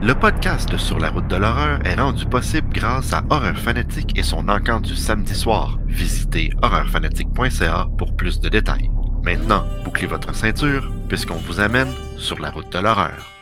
[0.00, 4.22] Le podcast Sur la route de l'horreur est rendu possible grâce à Horreur Fanatique et
[4.22, 5.80] son encant du samedi soir.
[5.86, 8.90] Visitez horreurfanatique.ca pour plus de détails.
[9.24, 13.37] Maintenant, bouclez votre ceinture puisqu'on vous amène sur la route de l'horreur.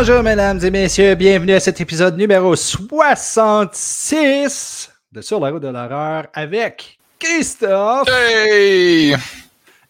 [0.00, 5.66] Bonjour mesdames et messieurs, bienvenue à cet épisode numéro 66 de Sur la route de
[5.66, 9.16] l'horreur avec Christophe Hey!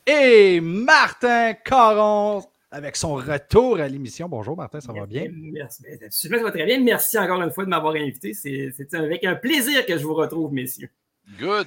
[0.07, 4.31] et Martin Caron avec son retour à l'émission.
[4.31, 5.27] Bonjour Martin, ça va bien?
[5.31, 5.83] Merci.
[5.83, 6.81] Ben, Super, ça va très bien.
[6.81, 8.33] Merci encore une fois de m'avoir invité.
[8.33, 10.89] C'est c'est avec un plaisir que je vous retrouve, messieurs.
[11.39, 11.67] Good.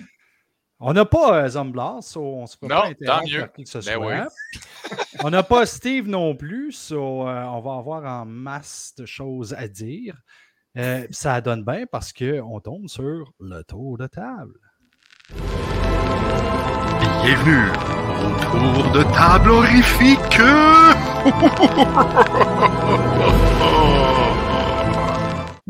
[0.83, 3.77] On n'a pas euh, Zomblas, so on se peut Non, pas interrompre qui que ce
[3.85, 4.29] Ben soit.
[5.23, 9.53] on n'a pas Steve non plus, so, euh, on va avoir en masse de choses
[9.53, 10.15] à dire.
[10.77, 14.55] Euh, ça donne bien parce qu'on tombe sur le tour de table.
[17.23, 17.69] Bienvenue
[18.23, 20.41] au tour de table horrifique!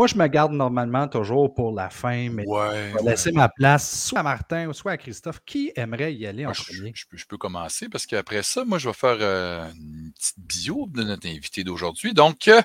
[0.02, 2.90] Moi, je me garde normalement toujours pour la fin, mais Ouais.
[2.98, 5.42] je vais laisser ma place soit à Martin ou soit à Christophe.
[5.46, 6.92] Qui aimerait y aller en je, premier?
[6.96, 10.40] je peux, je peux commencer parce qu'après ça, moi, je vais faire euh, une petite
[10.40, 12.16] bio de notre invité d'aujourd'hui.
[12.16, 12.64] Donc, euh,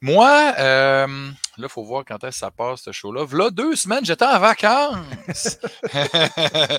[0.00, 3.26] moi, euh, là, il faut voir quand est-ce que ça passe, ce show-là.
[3.32, 5.58] Là, deux semaines, j'étais en vacances.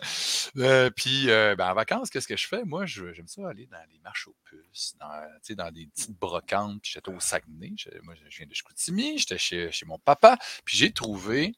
[0.57, 2.63] Euh, Puis, euh, ben, en vacances, qu'est-ce que je fais?
[2.63, 6.81] Moi, j'aime ça aller dans les marches aux puces, dans, dans des petites brocantes.
[6.81, 7.73] Puis, j'étais au Saguenay.
[8.03, 9.17] Moi, je viens de Chicoutimi.
[9.19, 10.37] J'étais chez mon papa.
[10.65, 11.53] Puis, j'ai trouvé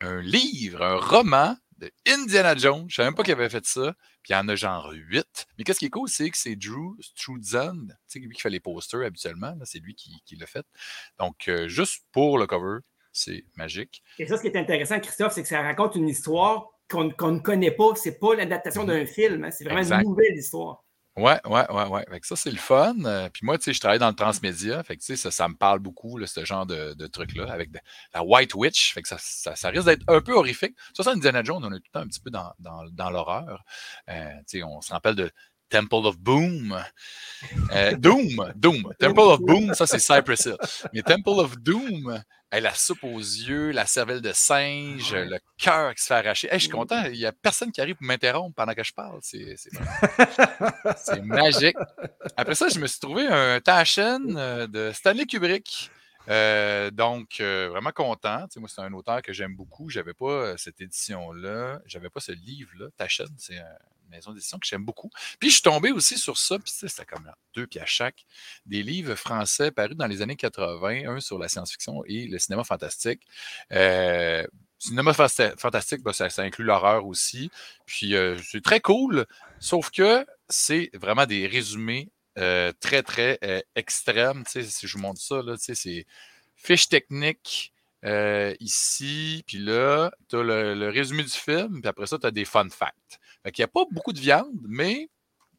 [0.00, 2.86] un livre, un roman de Indiana Jones.
[2.88, 3.94] Je savais même pas qu'il avait fait ça.
[4.22, 5.46] Puis il y en a genre huit.
[5.58, 8.50] Mais qu'est-ce qui est cool, c'est que c'est Drew Struzan, tu sais, lui qui fait
[8.50, 9.54] les posters habituellement.
[9.58, 10.66] là, C'est lui qui, qui l'a fait.
[11.18, 12.78] Donc, euh, juste pour le cover,
[13.12, 14.02] c'est magique.
[14.18, 17.38] Et ça, ce qui est intéressant, Christophe, c'est que ça raconte une histoire qu'on ne
[17.40, 17.94] connaît pas.
[17.96, 19.44] C'est pas l'adaptation d'un film.
[19.44, 19.50] hein.
[19.50, 20.02] C'est vraiment Exact.
[20.02, 20.83] une nouvelle histoire.
[21.16, 22.04] Ouais, ouais, ouais, ouais.
[22.10, 22.96] Fait que ça, c'est le fun.
[23.04, 24.82] Euh, puis moi, tu sais, je travaille dans le transmédia.
[24.82, 27.70] Fait que, tu sais, ça, ça me parle beaucoup, ce genre de, truc-là, avec
[28.12, 28.92] la White Witch.
[28.94, 30.74] Fait que ça, risque d'être un peu horrifique.
[30.92, 33.64] Ça, ça, Indiana Jones, on est tout le temps un petit peu dans l'horreur.
[34.08, 35.30] Euh, tu sais, on se rappelle de
[35.68, 36.84] Temple of Boom.
[37.72, 38.92] Euh, Doom, Doom.
[38.98, 40.56] Temple of Boom, ça, c'est Cypress Hill.
[40.92, 42.22] Mais Temple of Doom,
[42.54, 45.24] hey, la soupe aux yeux, la cervelle de singe, Ouais.
[45.26, 46.48] le cœur qui se fait arracher.
[46.48, 48.92] Hey, je suis content, il n'y a personne qui arrive pour m'interrompre pendant que je
[48.92, 49.18] parle.
[49.22, 49.44] C'est
[51.24, 51.76] magique.
[52.36, 55.90] Après ça, je me suis trouvé un Taschen euh, de Stanley Kubrick.
[56.28, 58.46] Euh, donc, euh, vraiment content.
[58.56, 59.90] Moi, c'est un auteur que j'aime beaucoup.
[59.90, 61.80] J'avais pas euh, cette édition-là.
[61.86, 62.86] J'avais pas ce livre-là.
[62.96, 65.10] Taschen, c'est une maison d'édition que j'aime beaucoup.
[65.38, 66.58] Puis, je suis tombé aussi sur ça.
[66.58, 68.24] Puis, c'était comme deux pieds à chaque.
[68.66, 71.08] Des livres français parus dans les années 80.
[71.08, 73.22] Un sur la science-fiction et le cinéma fantastique.
[74.78, 77.50] Cinéma fantastique, ben, ça, inclut l'horreur aussi.
[77.86, 79.26] Puis, c'est très cool.
[79.60, 83.60] Sauf que c'est vraiment des résumés euh, très, très euh,
[84.46, 86.06] sais, si je vous montre ça, c'est
[86.56, 87.72] fiche technique
[88.04, 92.30] euh, ici, puis là, tu as le, résumé du film, puis après ça, tu as
[92.30, 93.20] des fun facts.
[93.42, 95.08] Fait qu'il n'y a pas beaucoup de viande, mais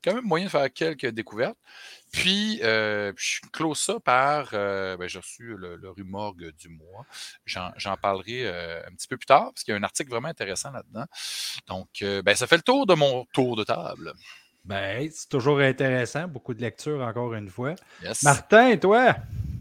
[0.04, 1.58] quand même moyen de faire quelques découvertes.
[2.12, 4.52] Puis, je close ça par.
[4.52, 7.06] ben, j'ai reçu le, le rumorgue du mois.
[7.46, 10.72] J'en parlerai un petit peu plus tard, parce qu'il y a un article vraiment intéressant
[10.72, 11.06] là-dedans.
[11.68, 14.14] Donc, ben, ça fait le tour de mon tour de table.
[14.66, 16.28] Ben, c'est toujours intéressant.
[16.28, 17.76] Beaucoup de lecture, encore une fois.
[18.02, 18.24] Yes.
[18.24, 19.16] Martin, toi?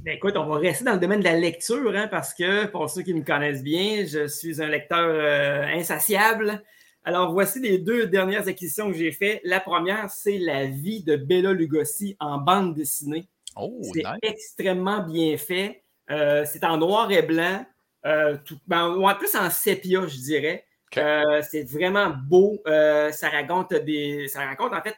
[0.05, 2.89] Ben, écoute, on va rester dans le domaine de la lecture, hein, parce que pour
[2.89, 6.63] ceux qui me connaissent bien, je suis un lecteur euh, insatiable.
[7.05, 9.41] Alors, voici les deux dernières acquisitions que j'ai faites.
[9.45, 13.29] La première, c'est La vie de Bella Lugosi en bande dessinée.
[13.57, 14.19] Oh, C'est nice.
[14.23, 15.83] extrêmement bien fait.
[16.11, 17.65] Euh, c'est en noir et blanc.
[18.07, 20.65] euh, tout, ben, ou en plus en sépia, je dirais.
[20.99, 22.63] Euh, c'est vraiment beau.
[22.67, 24.29] Euh, ça raconte des.
[24.29, 24.97] Ça raconte en fait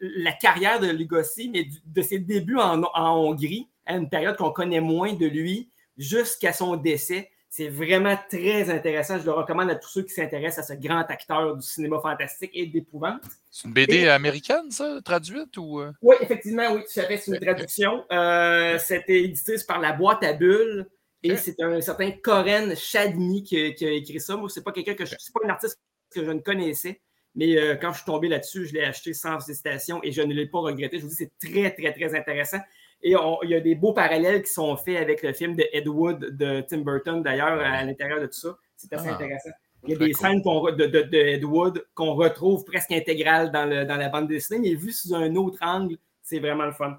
[0.00, 4.36] la carrière de Lugosi, mais du- de ses débuts en, en Hongrie, à une période
[4.36, 5.68] qu'on connaît moins de lui,
[5.98, 7.30] jusqu'à son décès.
[7.52, 9.18] C'est vraiment très intéressant.
[9.18, 12.52] Je le recommande à tous ceux qui s'intéressent à ce grand acteur du cinéma fantastique
[12.54, 13.22] et d'épouvante.
[13.50, 15.80] C'est une BD américaine, ça, traduite ou.
[15.80, 15.90] euh?
[16.00, 17.16] Oui, effectivement, oui, tout à fait.
[17.16, 18.04] C'est une traduction.
[18.12, 20.86] Euh, C'était édité par la boîte à bulles.
[21.22, 24.36] Et c'est un certain Coren Chadmi qui, qui a écrit ça.
[24.36, 25.78] Moi, c'est pas quelqu'un que je, c'est pas un artiste
[26.14, 27.00] que je ne connaissais.
[27.34, 30.32] Mais euh, quand je suis tombé là-dessus, je l'ai acheté sans hésitation et je ne
[30.34, 30.98] l'ai pas regretté.
[30.98, 32.58] Je vous dis, c'est très, très, très intéressant.
[33.02, 35.64] Et on- il y a des beaux parallèles qui sont faits avec le film de
[35.72, 38.58] Ed Wood de Tim Burton, d'ailleurs, à l'intérieur de tout ça.
[38.76, 39.14] C'est assez Ah.
[39.14, 39.50] intéressant.
[39.84, 40.20] Il y a des cool.
[40.26, 44.08] scènes re- de, de, de Ed Wood qu'on retrouve presque intégrales dans, le, dans la
[44.10, 46.98] bande dessinée, mais vu sous un autre angle, c'est vraiment le fun.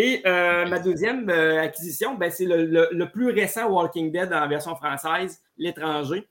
[0.00, 4.32] Et euh, ma deuxième euh, acquisition, ben, c'est le, le- le plus récent Walking Dead
[4.32, 6.26] en version française, L'étranger.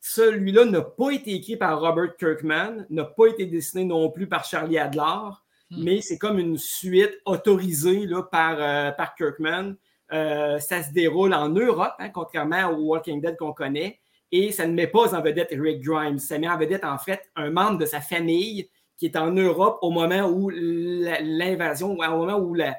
[0.00, 4.44] Celui-là n'a pas été écrit par Robert Kirkman, n'a pas été dessiné non plus par
[4.44, 5.30] Charlie Adler,
[5.70, 5.82] Hmm.
[5.82, 9.76] mais c'est comme une suite autorisée là, par, euh, par Kirkman.
[10.10, 13.98] Ça se déroule en Europe, hein, contrairement au Walking Dead qu'on connaît,
[14.30, 16.18] et ça ne met pas en vedette Rick Grimes.
[16.18, 18.68] Ça met en vedette, en fait, un membre de sa famille
[18.98, 22.76] qui est en Europe au moment où l'invasion, au moment où la-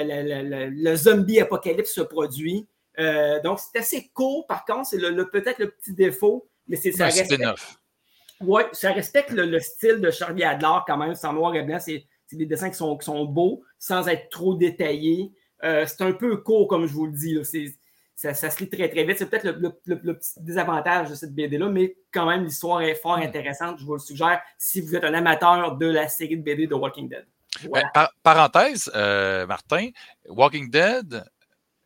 [0.00, 2.66] le zombie apocalypse se produit.
[2.98, 4.98] Euh, donc, c'est assez court, par contre, c'est
[5.30, 7.40] peut-être le petit défaut, mais c'est ça respecte,
[8.40, 11.78] ouais, ça respecte le, le style de Charlie Adler quand même, en noir et blanc,
[11.80, 15.32] c'est des dessins qui sont, qui sont beaux, sans être trop détaillés.
[15.64, 17.34] Euh, c'est un peu court, comme je vous le dis.
[17.34, 17.42] là.
[18.14, 19.18] Ça, ça se lit très, très vite.
[19.18, 22.80] C'est peut-être le, le- le- le petit désavantage de cette BD-là, mais quand même, l'histoire
[22.82, 23.78] est fort intéressante.
[23.80, 26.74] Je vous le suggère si vous êtes un amateur de la série de BD de
[26.74, 27.26] Walking Dead.
[27.68, 27.84] Voilà.
[27.84, 29.90] Ben, par- parenthèse, euh, Martin,
[30.26, 31.24] Walking Dead,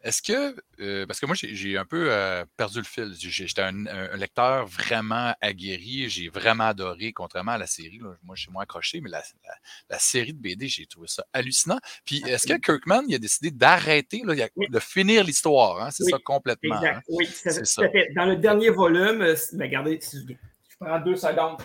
[0.03, 0.55] est-ce que.
[0.81, 3.13] euh, parce que moi, j'ai un peu euh, perdu le fil.
[3.19, 6.09] J'étais un, un lecteur vraiment aguerri.
[6.09, 7.99] J'ai vraiment adoré, contrairement à la série.
[7.99, 8.15] là.
[8.23, 9.55] moi, je suis moins accroché, mais la, la-
[9.91, 11.81] la série de BD, j'ai trouvé ça hallucinant.
[12.05, 14.67] Puis, est-ce que Kirkman, il a décidé d'arrêter, Oui.
[14.71, 15.83] de finir l'histoire?
[15.83, 15.91] hein?
[15.91, 16.77] C'est Oui, ça complètement.
[16.77, 16.97] Exact.
[16.99, 17.03] hein?
[17.09, 17.89] Oui, ça- C'est ça.
[17.91, 18.09] fait.
[18.15, 21.59] Dans le dernier volume, ben, regardez, je prends deux secondes.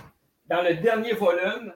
[0.48, 1.74] Dans le dernier volume,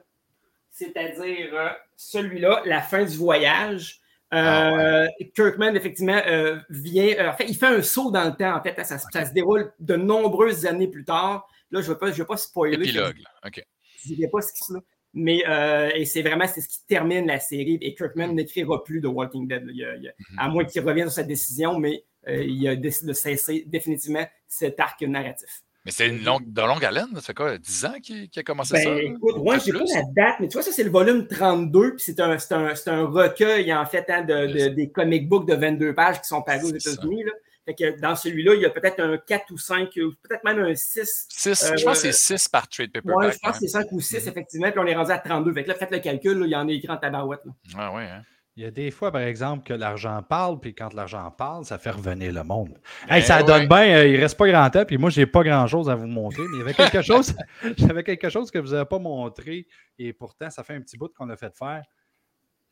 [0.76, 4.00] c'est-à-dire euh, celui-là, La fin du voyage,
[4.34, 7.30] euh, Ah Kirkman, effectivement, euh, vient.
[7.30, 8.74] en fait, il fait un saut dans le temps, en fait.
[8.84, 11.48] Ça, se- ça se déroule de nombreuses années plus tard.
[11.70, 12.74] Là, je ne veux, pas- je spoiler.
[12.76, 13.18] Épilogue.
[13.18, 13.30] là.
[13.46, 13.64] OK.
[14.04, 14.80] Je ne pas ce qui se là.
[15.14, 17.78] Mais euh, et c'est vraiment c'est ce qui termine la série.
[17.80, 19.64] Et Kirkman n'écrira plus de Walking Dead.
[19.72, 20.38] Il a- il Mhm.
[20.38, 24.26] à moins qu'il revienne sur sa décision, mais euh, il a décidé de cesser définitivement
[24.46, 25.62] cet arc narratif.
[25.86, 27.06] Mais c'est une longue, de longue haleine.
[27.14, 29.02] Ça fait quoi, 10 ans qu'il a commencé Ben, ça?
[29.02, 32.04] écoute, je n'ai pas la date, mais tu vois, ça, c'est le volume 32, puis
[32.04, 36.28] c'est un, recueil, en fait, hein, de, de- des comic books de 22 pages qui
[36.28, 36.74] sont parus aux.
[36.74, 37.24] États-Unis.
[37.24, 37.32] là.
[37.64, 40.58] Fait que dans celui-là, il y a peut-être un 4 ou 5, ou peut-être même
[40.60, 41.26] un 6.
[41.28, 43.16] Six, Euh, je pense que c'est 6 par trade paperback.
[43.16, 43.52] Ouais, je pense hein.
[43.52, 44.28] que c'est 5 ou 6, Mhm.
[44.28, 45.52] effectivement, puis on est rendu à 32.
[45.52, 47.40] Fait que là, faites le calcul, là, il y en a écrit en tabarouette.
[47.44, 47.52] là.
[47.76, 48.22] Ah ouais, hein.
[48.58, 51.76] Il y a des fois, par exemple, que l'argent parle, puis quand l'argent parle, ça
[51.78, 52.78] fait revenir le monde.
[53.06, 53.44] Ben Hey, ça ouais.
[53.44, 56.06] donne bien, euh, il reste pas grand temps, puis moi, j'ai pas grand-chose à vous
[56.06, 57.34] montrer, mais il y avait quelque chose,
[57.76, 59.66] j'avais quelque chose que vous n'avez pas montré,
[59.98, 61.82] et pourtant, ça fait un petit bout qu'on a fait faire.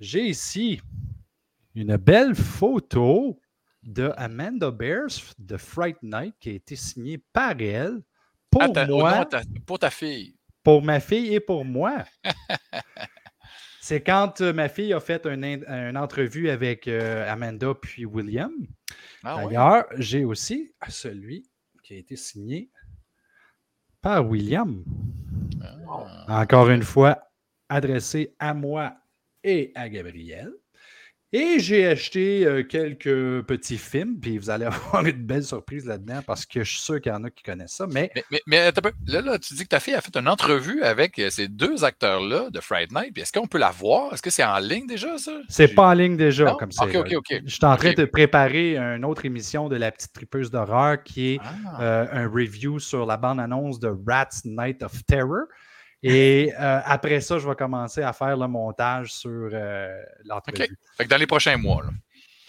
[0.01, 0.81] J'ai ici
[1.75, 3.39] une belle photo
[3.83, 8.01] de Amanda Bears de Fright Night qui a été signée par elle
[8.51, 10.35] pour Ah, nom moi ta- pour ta fille.
[10.63, 12.05] pour ma fille et pour moi.
[13.87, 18.51] C'est quand euh, ma fille a fait un une entrevue avec euh, Amanda puis William.
[19.23, 19.45] Ah ouais.
[19.45, 21.51] D'ailleurs, j'ai aussi celui
[21.83, 22.71] qui a été signé
[24.01, 24.83] par William.
[25.63, 26.41] Ah.
[26.41, 27.31] Encore une fois,
[27.69, 28.97] adressé à moi
[29.43, 30.51] et à Gabriel.
[31.37, 36.21] Et j'ai acheté euh, quelques petits films, puis vous allez avoir une belle surprise là-dedans
[36.25, 37.89] parce que je suis sûr qu'il y en a qui connaissent ça.
[37.91, 38.13] Mais.
[38.47, 41.83] Là, là, tu dis que ta fille a fait une entrevue avec euh, ces deux
[41.85, 43.13] acteurs-là de Friday Night.
[43.13, 44.15] Puis Est-ce qu'on peut la voir?
[44.15, 45.33] Est-ce que c'est en ligne déjà, ça?
[45.49, 46.57] c'est pas en ligne déjà Non?
[46.57, 46.85] comme ça.
[46.85, 47.41] Ok, ok, ok.
[47.45, 51.33] Je suis en train de préparer une autre émission de la petite tripeuse d'horreur qui
[51.35, 51.83] est Ah.
[51.83, 55.47] euh, un review sur la bande-annonce de Rats Night of Terror.
[56.07, 60.63] Et euh, après ça, je vais commencer à faire le montage sur euh, l'entrevue.
[60.65, 60.69] OK.
[60.99, 61.83] Fait que dans les prochains mois.
[61.83, 61.91] Là.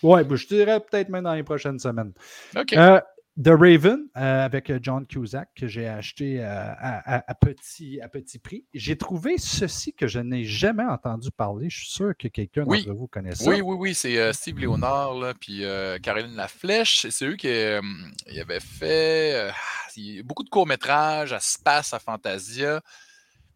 [0.03, 2.12] Ouais, ben, je dirais peut-être même dans les prochaines semaines.
[2.57, 2.74] OK.
[2.74, 3.00] Euh,
[3.41, 8.39] The Raven euh, avec John Cusack que j'ai acheté à, à- à petit, à petit
[8.39, 8.65] prix.
[8.74, 11.69] J'ai trouvé ceci que je n'ai jamais entendu parler.
[11.69, 12.85] Je suis sûr que quelqu'un Oui.
[12.85, 13.50] d'entre vous connaît ça.
[13.50, 15.63] Oui, oui, oui, c'est Steve Léonard, là, puis
[16.01, 17.07] Caroline Laflèche.
[17.09, 19.51] C'est eux qui ils avaient fait
[20.24, 22.81] beaucoup de courts-métrages à Space, à Fantasia.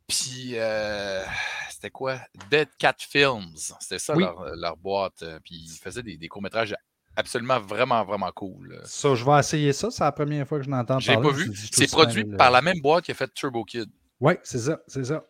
[0.10, 1.24] Puis, euh,
[1.70, 2.20] c'était quoi?
[2.50, 3.54] Dead Cat Films.
[3.80, 4.24] C'était ça Oui.
[4.24, 5.22] leur, leur boîte.
[5.24, 6.76] euh, Puis, ils faisaient des, des courts-métrages
[7.16, 8.82] absolument, vraiment, vraiment cool.
[8.86, 9.90] Ça, je vais essayer ça.
[9.92, 11.22] C'est la première fois que je n'entends parler.
[11.22, 11.52] pas vu.
[11.72, 13.90] C'est produit le- par la même boîte qui a fait Turbo Kid.
[14.20, 15.24] Oui, c'est ça, c'est ça.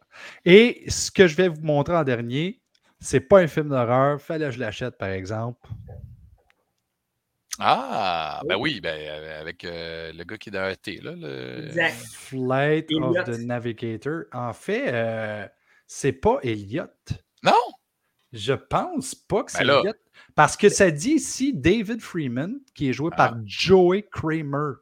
[0.45, 2.59] Et ce que je vais vous montrer en dernier,
[2.99, 4.19] c'est pas un film d'horreur.
[4.21, 5.59] Fallait que je l'achète, par exemple.
[7.59, 11.11] Ah, ben oui, ben, euh, avec euh, le gars qui est dans ET, là.
[11.15, 11.65] Le...
[11.67, 11.95] Exact.
[12.13, 14.23] Flight of the Navigator.
[14.31, 15.47] En fait, euh,
[15.85, 16.85] c'est pas Elliot.
[17.43, 17.51] Non?
[18.31, 19.81] Je pense pas que c'est Ben.
[19.81, 19.93] Elliot.
[20.35, 23.17] Parce que ça dit ici David Freeman, qui est joué Ah.
[23.17, 24.75] par Joey Kramer.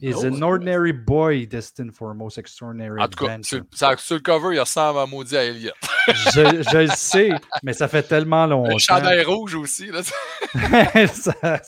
[0.00, 3.64] Is oh, an ordinary boy destined for a most extraordinary En tout cas, adventure.
[3.72, 5.72] sur, le cover, il ressemble à maudit à Elliot.
[6.08, 7.30] je, je le sais,
[7.62, 8.72] mais ça fait tellement longtemps.
[8.72, 9.86] Le chandail rouge aussi.
[9.86, 10.02] Là.
[11.06, 11.62] Ça-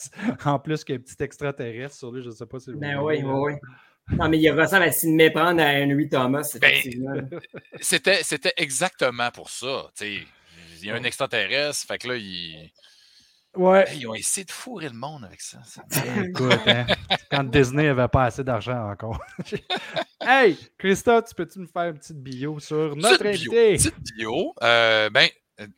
[0.44, 2.72] en plus qu'il y a un petit extraterrestre sur lui, je ne sais pas si
[2.72, 3.52] vous Ben oui, oui, oui.
[4.18, 7.28] Non, mais il ressemble à s'y méprendre à Henry Thomas, Ben.
[7.80, 9.88] C'était, c'était exactement pour ça.
[9.96, 10.26] tu sais.
[10.82, 12.70] Il y a un extraterrestre, fait que là, ils,
[13.56, 13.88] Ouais.
[13.88, 15.58] Hey, ils ont essayé de fourrer le monde avec ça.
[15.64, 15.82] ça.
[16.22, 16.86] Écoute, hein,
[17.30, 19.18] quand Disney n'avait pas assez d'argent encore.
[20.20, 23.76] hey, Christophe, tu peux-tu me faire une petite bio sur notre Petite bio, invité?
[23.76, 24.54] Petite bio.
[24.62, 25.28] Euh, ben,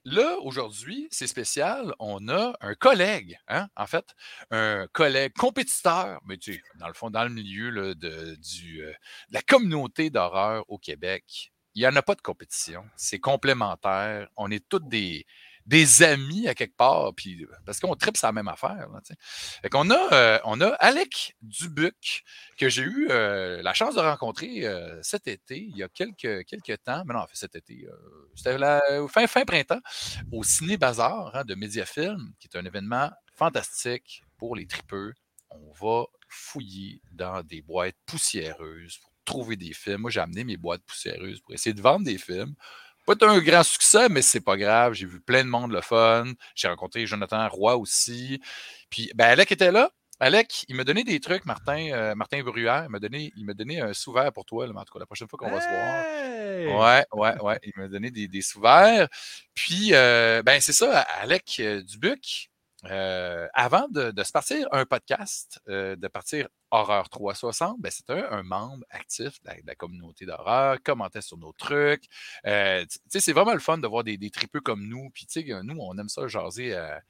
[0.04, 1.94] là, aujourd'hui, c'est spécial.
[1.98, 4.04] On a un collègue, hein, en fait,
[4.50, 8.82] un collègue compétiteur, mais tu sais, dans le fond, dans le milieu là, de, du,
[8.82, 8.90] euh,
[9.28, 11.52] de la communauté d'horreur au Québec.
[11.74, 12.84] Il n'y en a pas de compétition.
[12.96, 14.28] C'est complémentaire.
[14.36, 15.26] On est tous des,
[15.68, 18.88] des amis à quelque part, puis, parce qu'on tripe la même affaire.
[18.90, 22.24] Là, qu'on a, euh, on a Alec Dubuc,
[22.56, 26.46] que j'ai eu euh, la chance de rencontrer euh, cet été, il y a quelques,
[26.46, 27.86] quelques temps, mais non, en fait, cet été,
[28.34, 28.56] c'était
[29.08, 29.80] fin, fin printemps,
[30.32, 35.12] au Ciné Bazar hein, de Mediafilm, qui est un événement fantastique pour les tripeux.
[35.50, 40.02] On va fouiller dans des boîtes poussiéreuses pour trouver des films.
[40.02, 42.54] Moi, j'ai amené mes boîtes poussiéreuses pour essayer de vendre des films.
[43.08, 44.92] Pas été un grand succès, mais c'est pas grave.
[44.92, 46.26] J'ai vu plein de monde le fun.
[46.54, 48.38] J'ai rencontré Jonathan Roy aussi.
[48.90, 49.90] Puis, ben, Alec était là.
[50.20, 53.54] Alec, il m'a donné des trucs, Martin, euh, Martin Bruyère, il m'a donné, il m'a
[53.54, 55.68] donné un sous-verre pour toi, là, en tout cas, la prochaine fois qu'on va se
[55.68, 56.82] voir.
[56.82, 57.58] Ouais, ouais, ouais.
[57.62, 58.40] Il m'a donné des, des.
[59.54, 62.47] Puis, euh, ben, c'est ça, Alec euh, Dubuc,
[62.84, 68.42] euh, avant de, se partir un podcast, euh, de partir Horreur 360, ben, c'était un,
[68.42, 72.04] membre actif de la, communauté d'horreur, commentait sur nos trucs.
[72.46, 75.10] Euh, c'est vraiment le fun de voir des, tripeux comme nous.
[75.10, 75.26] Puis,
[75.64, 77.02] nous, on aime ça jaser à,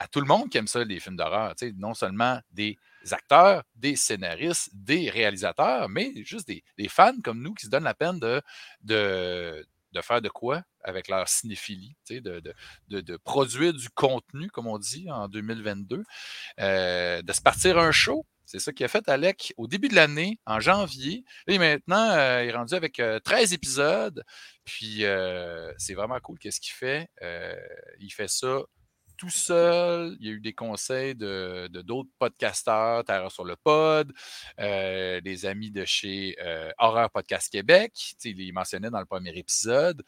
[0.00, 1.54] à tout le monde qui aime ça, les films d'horreur.
[1.76, 2.78] Non seulement des
[3.10, 7.94] acteurs, des scénaristes, des réalisateurs, mais juste des, fans comme nous qui se donnent la
[7.94, 12.42] peine de, de faire de quoi avec leur cinéphilie, de,
[12.88, 16.04] de, produire du contenu, comme on dit en 2022,
[16.60, 18.24] euh, de se partir un show?
[18.50, 21.24] C'est ça qu'il a fait, Alec, au début de l'année, en janvier.
[21.46, 24.24] Là, maintenant, euh, il est rendu avec euh, 13 épisodes.
[24.64, 27.08] Puis, euh, c'est vraiment cool qu'est-ce qu'il fait.
[27.22, 27.54] Euh,
[28.00, 28.62] il fait ça
[29.20, 30.16] tout seul.
[30.18, 34.10] Il y a eu des conseils de d'autres podcasteurs, Terreur sur le pod,
[34.58, 37.92] euh, des amis de chez euh, Horreur Podcast Québec.
[37.94, 40.02] Tu sais, il les mentionnait dans le premier épisode.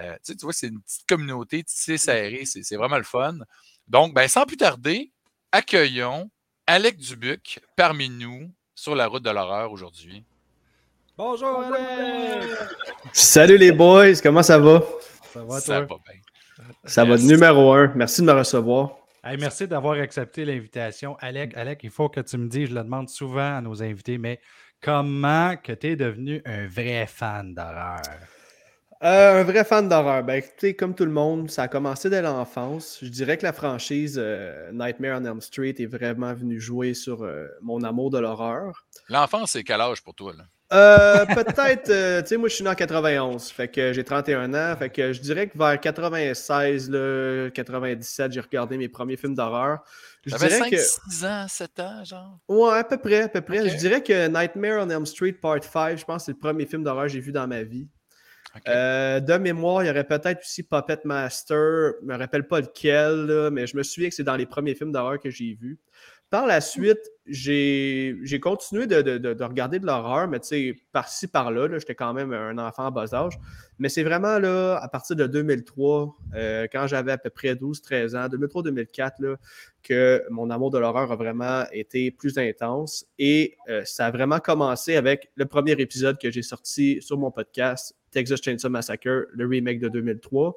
[0.00, 2.44] Euh, tu, sais, tu vois, c'est une petite communauté tissée serrée.
[2.44, 3.38] C'est c'est vraiment le fun.
[3.86, 5.12] Donc, ben, sans plus tarder,
[5.52, 6.28] accueillons
[6.66, 10.24] Alec Dubuc parmi nous sur la route de l'horreur aujourd'hui.
[11.16, 12.50] Bonjour, Alec!
[13.12, 14.82] Salut les boys, comment ça va?
[15.32, 15.96] Ça va, Ça toi?
[15.96, 16.20] va bien.
[16.84, 17.92] Ça va numéro un.
[17.94, 18.96] Merci de me recevoir.
[19.24, 21.16] Hey, merci d'avoir accepté l'invitation.
[21.20, 24.18] Alec, Alec, il faut que tu me dises, je le demande souvent à nos invités,
[24.18, 24.40] mais
[24.80, 28.02] comment que tu es devenu un vrai fan d'horreur?
[29.02, 30.22] Euh, un vrai fan d'horreur.
[30.22, 30.42] Ben,
[30.78, 32.98] comme tout le monde, ça a commencé dès l'enfance.
[33.02, 37.22] Je dirais que la franchise euh, Nightmare on Elm Street est vraiment venue jouer sur
[37.22, 38.86] euh, mon amour de l'horreur.
[39.08, 40.32] L'enfance, c'est quel âge pour toi?
[40.36, 40.44] Là?
[40.72, 44.52] Euh, peut-être, euh, tu sais, moi je suis né en 91, fait que j'ai 31
[44.52, 49.34] ans, fait que je dirais que vers 96, là, 97, j'ai regardé mes premiers films
[49.34, 49.84] d'horreur.
[50.24, 50.76] Je dirais 5, que.
[50.76, 52.38] 6 ans, 7 ans, genre?
[52.48, 53.68] Ouais, à peu près, à peu près.
[53.68, 56.66] Je dirais que Nightmare on Elm Street Part 5, je pense que c'est le premier
[56.66, 57.86] film d'horreur que j'ai vu dans ma vie.
[58.68, 61.92] Euh, de mémoire, il y aurait peut-être aussi Puppet Master.
[62.00, 64.74] Je me rappelle pas lequel, là, mais je me souviens que c'est dans les premiers
[64.74, 65.78] films d'horreur que j'ai vus.
[66.28, 70.74] Par la suite, j'ai continué de, de- de- de regarder de l'horreur, mais tu sais,
[70.92, 73.34] par-ci, par-là, là, j'étais quand même un enfant en bas âge.
[73.78, 78.16] Mais c'est vraiment là, à partir de 2003, euh, quand j'avais à peu près 12-13
[78.16, 79.36] ans, 2003-2004, là,
[79.82, 83.06] que mon amour de l'horreur a vraiment été plus intense.
[83.18, 87.30] Et euh, ça a vraiment commencé avec le premier épisode que j'ai sorti sur mon
[87.30, 90.56] podcast, Texas Chainsaw Massacre, le remake de 2003.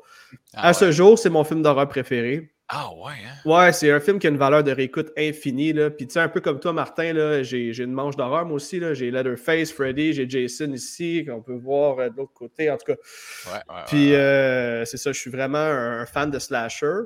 [0.54, 2.52] Ah à ce jour, c'est mon film d'horreur préféré.
[2.72, 3.34] Ah ouais, hein?
[3.46, 5.74] Ouais, c'est un film qui a une valeur de réécoute infinie.
[5.74, 5.90] Là.
[5.90, 8.58] Puis tu sais, un peu comme toi, Martin, là, j'ai, j'ai une manche d'horreur, moi
[8.58, 8.80] aussi.
[8.80, 8.94] Là.
[8.94, 12.70] J'ai Leatherface, Freddy, j'ai Jason ici, qu'on peut voir euh, de l'autre côté.
[12.70, 12.98] En tout cas,
[13.46, 14.16] Ouais, ouais, puis ouais.
[14.18, 17.06] euh, c'est ça, je suis vraiment un, un fan de slasher.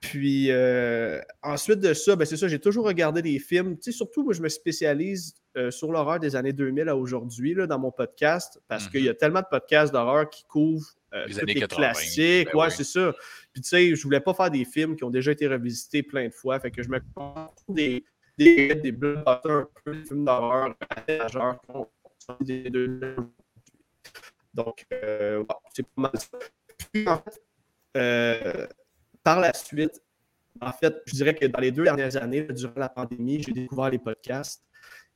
[0.00, 3.76] Puis euh, ensuite de ça, ben, c'est ça, j'ai toujours regardé des films.
[3.76, 7.54] Tu sais, surtout, moi, je me spécialise euh, sur l'horreur des années 2000 à aujourd'hui
[7.54, 11.34] dans mon podcast parce qu'il y a tellement de podcasts d'horreur qui couvrent euh, Les
[11.34, 12.48] tous années les 80, classiques.
[12.52, 12.74] ben ouais, oui.
[12.74, 13.12] c'est ça.
[13.52, 16.28] Puis tu sais, je voulais pas faire des films qui ont déjà été revisités plein
[16.28, 16.58] de fois.
[16.60, 17.00] Fait que je me
[17.68, 18.04] des
[18.38, 20.74] des, des blockbusters, un peu des films d'horreur
[21.06, 21.60] majeurs
[22.40, 23.16] des deux.
[24.54, 26.12] Donc, euh, c'est pas mal.
[26.92, 27.42] Puis, en fait,
[27.96, 28.66] euh,
[29.22, 30.02] par la suite,
[30.60, 33.90] en fait, je dirais que dans les deux dernières années, durant la pandémie, j'ai découvert
[33.90, 34.64] les podcasts.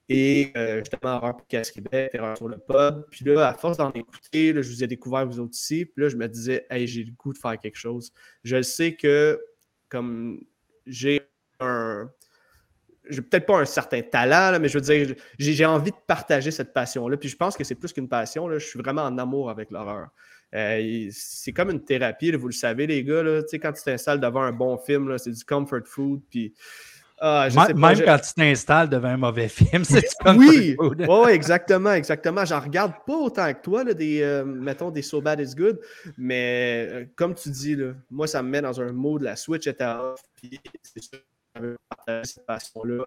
[0.08, 3.06] Et euh, justement, Horreur Podcast Québec, Terreur sur le pod.
[3.10, 5.86] Puis là, à force d'en écouter, je vous ai découvert vous autres ici.
[5.86, 8.12] Puis là, je me disais, hey, j'ai le goût de faire quelque chose.
[8.42, 9.40] Je sais que,
[9.88, 10.40] comme
[10.86, 11.22] j'ai
[11.60, 12.10] un.
[13.08, 16.74] j'ai peut-être pas un certain talent, mais je veux dire, j'ai envie de partager cette
[16.74, 17.16] passion-là.
[17.16, 18.50] Puis je pense que c'est plus qu'une passion.
[18.50, 20.10] Je suis vraiment en amour avec l'horreur.
[20.54, 23.22] Euh, c'est comme une thérapie, là, vous le savez, les gars.
[23.22, 26.20] Là, Tu sais, quand tu t'installes devant un bon film, c'est du comfort food.
[26.30, 26.54] Puis,
[27.18, 29.48] ah, je Même- sais pas, Même je- quand tu t'installes devant un mauvais
[29.82, 30.76] film, c'est du comfort oui,
[31.08, 32.44] ouais, exactement, exactement.
[32.44, 35.80] J'en regarde pas autant que toi, là, des, euh, mettons, des So Bad It's Good,
[36.16, 39.66] mais euh, comme tu dis, là, moi, ça me met dans un mode, la Switch
[39.66, 43.02] était off, puis c'est sûr que j'avais partagé cette passion-là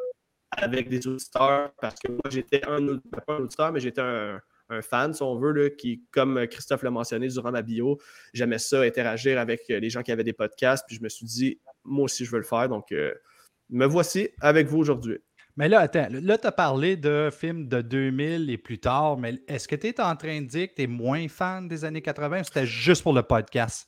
[0.51, 4.81] avec des auditeurs, parce que moi, j'étais un, pas un auditeur, mais j'étais un, un
[4.81, 7.97] fan, si on veut, là, qui, comme Christophe l'a mentionné durant ma bio,
[8.33, 11.25] j'aimais ça, interagir avec euh, les gens qui avaient des podcasts, puis je me suis
[11.25, 13.13] dit, moi aussi, je veux le faire, donc euh,
[13.69, 15.17] me voici avec vous aujourd'hui.
[15.55, 19.39] Mais là, attends, là, tu as parlé de films de 2000 et plus tard, mais
[19.47, 22.01] est-ce que tu es en train de dire que tu es moins fan des années
[22.03, 23.88] 80 ou c'était juste pour le podcast?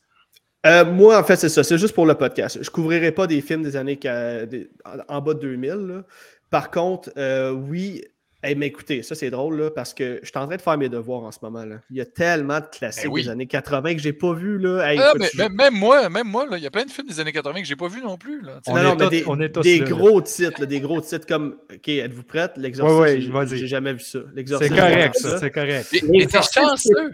[0.65, 1.63] Euh, moi, en fait, c'est ça.
[1.63, 2.57] C'est juste pour le podcast.
[2.61, 5.69] Je ne couvrirai pas des films des années des- en, en bas de 2000.
[5.69, 6.03] là.
[6.49, 8.03] Par contre, euh, oui.
[8.41, 10.77] Hey, mais écoutez, ça c'est drôle là, parce que je suis en train de faire
[10.77, 11.65] mes devoirs en ce moment.
[11.65, 11.75] Là.
[11.89, 13.23] Il y a tellement de classiques Ben oui.
[13.23, 14.57] des années 80 que j'ai pas vu.
[14.57, 14.89] Là.
[14.89, 16.89] Hey, Ah, écoute, mais- je- même, moi, même moi, là, il y a plein de
[16.89, 18.41] films des années 80 que j'ai pas vu non plus.
[18.41, 18.61] Là.
[18.67, 21.01] On non, est non, mais tous- des, on est des gros titres, là, des gros
[21.01, 22.53] titres comme OK, êtes-vous prête?
[22.55, 24.19] L'exorciste, Ouais, ouais, j'ai- jamais vu ça.
[24.33, 25.89] C'est correct, ça, c'est correct.
[25.91, 27.11] Mais- Mais t'es L'exorciste, chanceux.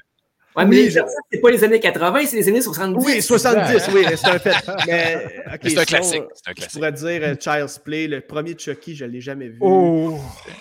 [0.56, 0.92] Ouais, mais Oui,
[1.32, 3.06] c'est pas les années 80, c'est les années 70.
[3.06, 4.56] Oui, 70, oui, c'est un fait.
[4.88, 6.24] Mais, c'est un sinon, classique.
[6.34, 6.72] C'est un Je classique.
[6.74, 9.58] pourrais dire euh, Child's Play, le premier Chucky, je ne l'ai jamais vu.
[9.62, 10.18] Oh!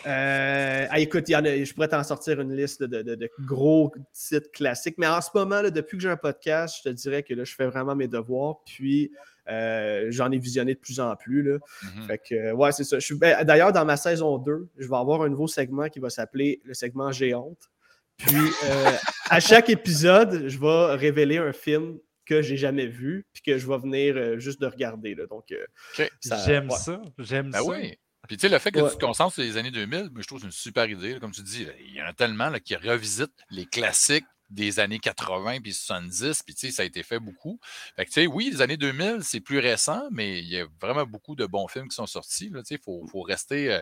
[0.06, 3.14] Euh, ah, écoute, il y en a- je pourrais t'en sortir une liste de, de-
[3.14, 4.96] de gros titres classiques.
[4.98, 7.44] Mais en ce moment, là, depuis que j'ai un podcast, je te dirais que là,
[7.44, 8.56] je fais vraiment mes devoirs.
[8.66, 9.10] Puis
[9.50, 11.42] euh, j'en ai visionné de plus en plus.
[11.42, 11.58] Là.
[11.82, 12.06] Mhm.
[12.06, 12.98] Fait que, ouais, c'est ça.
[12.98, 15.98] Je suis- ben, D'ailleurs, dans ma saison 2, je vais avoir un nouveau segment qui
[16.00, 17.70] va s'appeler le segment honte.
[18.18, 18.92] Puis euh,
[19.30, 23.66] à chaque épisode, je vais révéler un film que j'ai jamais vu, puis que je
[23.66, 25.14] vais venir euh, juste de regarder.
[25.14, 25.26] Là.
[25.26, 26.06] Donc, euh,
[26.46, 26.76] J'aime ouais.
[26.78, 27.64] ça, j'aime Ben ça.
[27.64, 27.94] oui.
[28.28, 28.90] Puis tu sais, le fait que Ouais.
[28.90, 31.12] tu te concentres sur les années 2000, ben, je trouve que c'est une super idée.
[31.14, 31.20] là.
[31.20, 34.98] Comme tu dis, il y en a tellement là, qui revisitent les classiques des années
[34.98, 37.58] 80 puis 70, puis tu sais, ça a été fait beaucoup.
[37.96, 40.66] Fait que tu sais, oui, les années 2000, c'est plus récent, mais il y a
[40.80, 42.48] vraiment beaucoup de bons films qui sont sortis.
[42.50, 43.72] là, Tu sais, il faut, faut rester...
[43.74, 43.80] euh,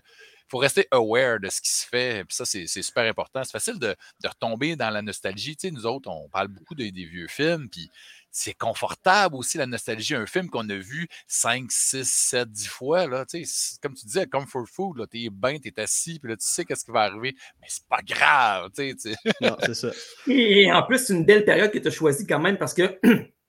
[0.53, 2.25] faut rester aware de ce qui se fait.
[2.25, 3.43] Puis ça, c'est c'est super important.
[3.43, 5.57] C'est facile de, de retomber dans la nostalgie.
[5.57, 7.91] Tu sais, nous autres, on parle beaucoup des, des vieux films, puis
[8.31, 10.15] c'est confortable aussi, la nostalgie.
[10.15, 13.95] Un film qu'on a vu 5, 6, 7, 10 fois, là, tu sais, c'est- comme
[13.95, 16.91] tu disais, comfort food, là, t'es bien, t'es assis, puis là, tu sais qu'est-ce qui
[16.91, 19.33] va arriver, mais c'est pas grave, tu sais, tu sais.
[19.41, 19.91] non, c'est ça.
[20.27, 22.99] Et en plus, c'est une belle période que tu as choisie quand même parce que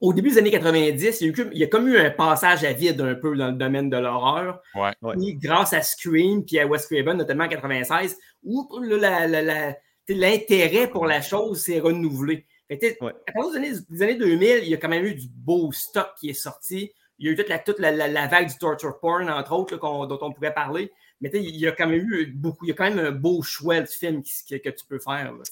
[0.00, 2.10] au début des années 90, il y, a eu, il y a comme eu un
[2.10, 4.60] passage à vide un peu dans le domaine de l'horreur.
[4.74, 4.90] Ouais.
[5.02, 5.14] Ouais.
[5.16, 8.68] Puis, grâce à Scream puis à Wes Craven, notamment en 96, où
[10.08, 12.46] l'intérêt pour la chose s'est renouvelé.
[12.68, 13.12] Fait Ouais.
[13.28, 15.70] À partir des années, des années 2000, il y a quand même eu du beau
[15.72, 16.92] stock qui est sorti.
[17.18, 19.52] Il y a eu toute la, toute la, la- la vague du torture porn, entre
[19.52, 20.90] autres, là, dont on pourrait parler.
[21.20, 23.40] Mais il y a quand même eu beaucoup, il y a quand même un beau
[23.40, 25.32] choix de film qui- que, que tu peux faire.
[25.32, 25.42] là.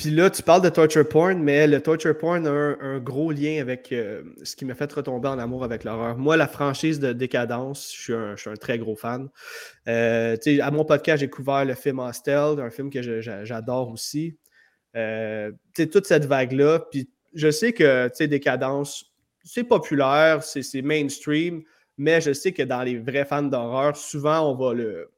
[0.00, 3.60] Puis là, tu parles de torture porn, mais le torture porn a un, gros lien
[3.60, 6.16] avec euh, ce qui m'a fait retomber en amour avec l'horreur.
[6.16, 9.28] Moi, la franchise de Décadence, je suis un, très gros fan.
[9.88, 14.38] Euh, à mon podcast, j'ai couvert le film Hostel, un film que j'adore aussi.
[14.96, 16.78] Euh, toute cette vague-là.
[16.90, 19.04] Puis je sais que Décadence,
[19.44, 21.62] c'est populaire, c'est mainstream,
[21.98, 25.10] mais je sais que dans les vrais fans d'horreur, souvent, on va le.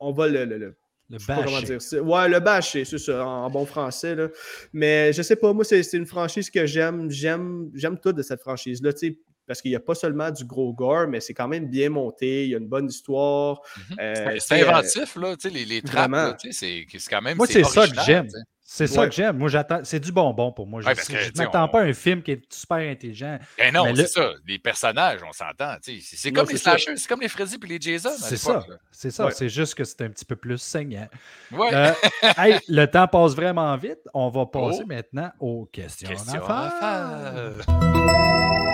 [0.00, 0.74] On va le
[1.12, 1.66] Le je sais pas comment bâcher.
[1.66, 2.02] dire ça.
[2.02, 2.40] Ouais, le
[2.84, 4.14] c'est ça, en, en bon français.
[4.14, 4.28] Là.
[4.72, 7.10] Mais je sais pas, moi, c'est c'est une franchise que j'aime.
[7.10, 10.44] J'aime j'aime tout de cette franchise-là, tu sais, parce qu'il n'y a pas seulement du
[10.46, 12.44] gros gore, mais c'est quand même bien monté.
[12.44, 13.60] Il y a une bonne histoire.
[13.90, 13.96] Mhm.
[14.00, 16.28] Euh, C'est- euh, inventif, là, tu sais, les, les trappes, vraiment.
[16.28, 17.36] là, tu sais, c'est c'est quand même.
[17.36, 18.28] Moi, c'est ça que j'aime.
[18.74, 19.36] C'est ça que j'aime.
[19.36, 19.80] Moi, j'attends.
[19.84, 20.80] C'est du bonbon pour moi.
[20.80, 23.38] Je Ouais, ne m'attends on- pas à un film qui est super intelligent.
[23.58, 24.30] Ben non, Mais c'est ça.
[24.48, 25.76] Les personnages, on s'entend.
[25.82, 28.08] C'est comme les slashers, c'est comme les Freddy et les Jason.
[28.18, 28.64] C'est ça.
[28.90, 29.26] C'est ça.
[29.26, 29.32] Ouais.
[29.32, 31.06] C'est juste que c'est un petit peu plus saignant.
[31.50, 31.68] Ouais.
[31.74, 31.92] Euh,
[32.38, 33.98] hey, le temps passe vraiment vite.
[34.14, 34.86] On va passer Oh.
[34.88, 36.08] maintenant aux questions.
[36.08, 37.54] Question rafales.
[37.66, 38.72] rafale.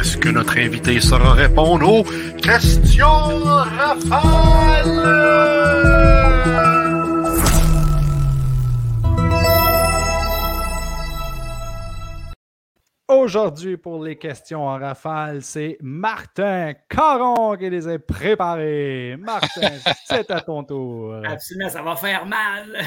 [0.00, 2.04] Est-ce que notre invité saura répondre aux
[2.40, 4.88] questions rafales?
[13.10, 19.16] Aujourd'hui, pour les questions en rafale, c'est Martin Caron qui les a préparées.
[19.18, 19.70] Martin,
[20.04, 21.14] c'est à ton tour.
[21.24, 22.78] Absolument, ça va faire mal.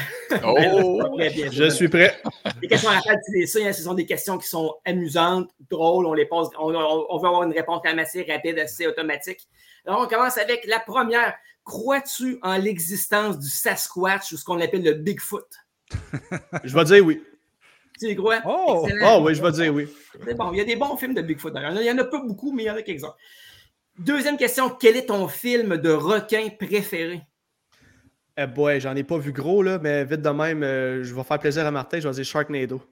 [0.44, 1.02] Oh!
[1.18, 2.22] Ben bien Je suis prêt.
[2.62, 6.06] Les questions rafales, tu les sais, hein, ce sont des questions qui sont amusantes, drôles.
[6.06, 8.86] On les pose, on, on- on veut avoir une réponse quand même assez rapide, assez
[8.86, 9.40] automatique.
[9.84, 11.34] Alors, on commence avec la première.
[11.64, 15.46] Crois-tu en l'existence du Sasquatch ou ce qu'on appelle le Bigfoot?
[16.64, 17.22] Je vais dire oui.
[17.98, 18.40] Tu les crois?
[18.46, 18.84] Oh!
[18.86, 19.18] Excellent.
[19.18, 19.88] Oh oui, je vais dire oui.
[20.24, 20.52] C'est bon.
[20.52, 21.52] Il y a des bons films de Bigfoot.
[21.52, 21.72] d'ailleurs.
[21.74, 23.14] Il n'y en a pas beaucoup, mais il y en a quelques-uns.
[23.98, 27.22] Deuxième question, quel est ton film de requin préféré?
[28.36, 31.22] Eh boy, j'en ai pas vu gros, là, mais vite de même, euh, je vais
[31.22, 32.82] faire plaisir à Martin, je vais dire Sharknado.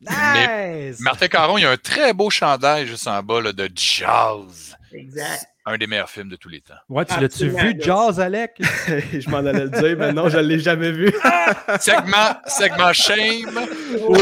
[0.00, 1.00] Nice!
[1.00, 4.76] Martin Caron, il y a un très beau chandail juste en bas là, de Jazz.
[4.92, 5.46] Exact.
[5.70, 6.72] Un des meilleurs films de tous les temps.
[6.88, 7.74] Ouais, tu l'as-tu vu.
[7.78, 8.52] Jazz, Alec?
[8.58, 11.12] je m'en allais le dire, mais non, je l'ai jamais vu.
[11.78, 13.68] Segment, segment shame.
[14.08, 14.18] Oui.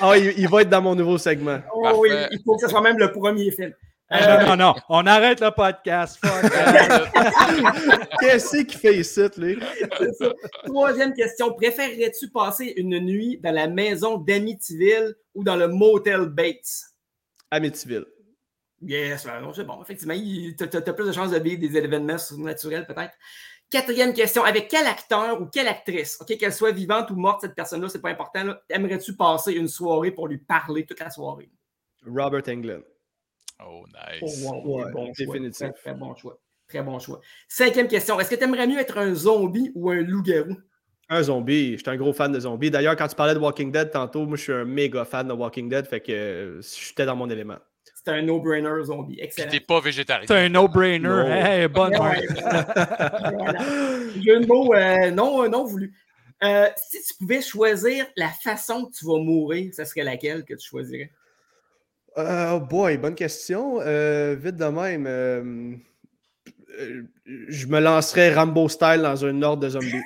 [0.00, 1.60] Ah, il, il va être dans mon nouveau segment.
[1.72, 3.72] Oh oui, il faut que ce soit même le premier film.
[4.12, 6.18] Euh, Non, non, non, on arrête le podcast.
[6.20, 6.52] Fuck.
[8.20, 9.58] Qu'est-ce qu'il fait ici, lui?
[9.98, 10.32] c'est ça.
[10.66, 16.90] Troisième question, préférerais-tu passer une nuit dans la maison d'Amityville ou dans le motel Bates?
[17.52, 18.06] Amityville.
[18.86, 19.82] Yes, ben, c'est bon.
[19.82, 23.14] Effectivement, tu as, plus de chances de vivre des événements surnaturels, peut-être.
[23.70, 24.44] Quatrième question.
[24.44, 28.02] Avec quel acteur ou quelle actrice, ok, qu'elle soit vivante ou morte, cette personne-là, c'est
[28.02, 31.50] pas important, aimerais-tu passer une soirée pour lui parler toute la soirée?
[32.06, 32.84] Robert Englund.
[33.64, 34.44] Oh, Oh, nice.
[34.44, 35.58] wow, Ouais, bon définitif.
[35.58, 36.38] Très, très bon choix.
[36.68, 37.20] Très bon choix.
[37.48, 38.18] Cinquième question.
[38.20, 40.56] Est-ce que tu aimerais mieux être un zombie ou un loup-garou?
[41.08, 41.76] Un zombie.
[41.76, 42.70] J'étais un gros fan de zombies.
[42.70, 45.32] D'ailleurs, quand tu parlais de Walking Dead tantôt, moi, je suis un méga fan de
[45.32, 47.58] Walking Dead, fait que euh, j'étais dans mon élément.
[48.04, 49.18] C'est un no-brainer zombie.
[49.18, 49.50] Excellent.
[49.50, 50.26] t'es pas végétarien.
[50.28, 51.24] C'est un no-brainer.
[51.26, 52.26] Hey, bonne Ouais,
[53.32, 53.58] voilà.
[54.22, 55.94] Jeu de mots euh, non, euh, non voulu.
[56.42, 60.52] Euh, si tu pouvais choisir la façon que tu vas mourir, ce serait laquelle que
[60.52, 61.10] tu choisirais?
[62.16, 63.80] Oh boy, bonne question.
[63.80, 65.80] Euh, vite de même.
[67.48, 70.02] je me lancerais Rambo style dans un ordre de zombies.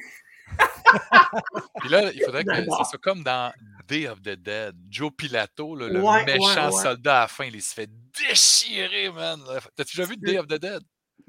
[1.80, 3.52] Puis là, il faudrait que ça soit comme dans
[3.88, 4.74] Day of the Dead.
[4.90, 6.82] Joe Pilato, là, le Ouais, méchant ouais, ouais.
[6.82, 7.88] soldat à la fin, il se fait
[8.28, 9.40] déchirer, man.
[9.74, 10.80] T'as-tu déjà vu Day of the Dead?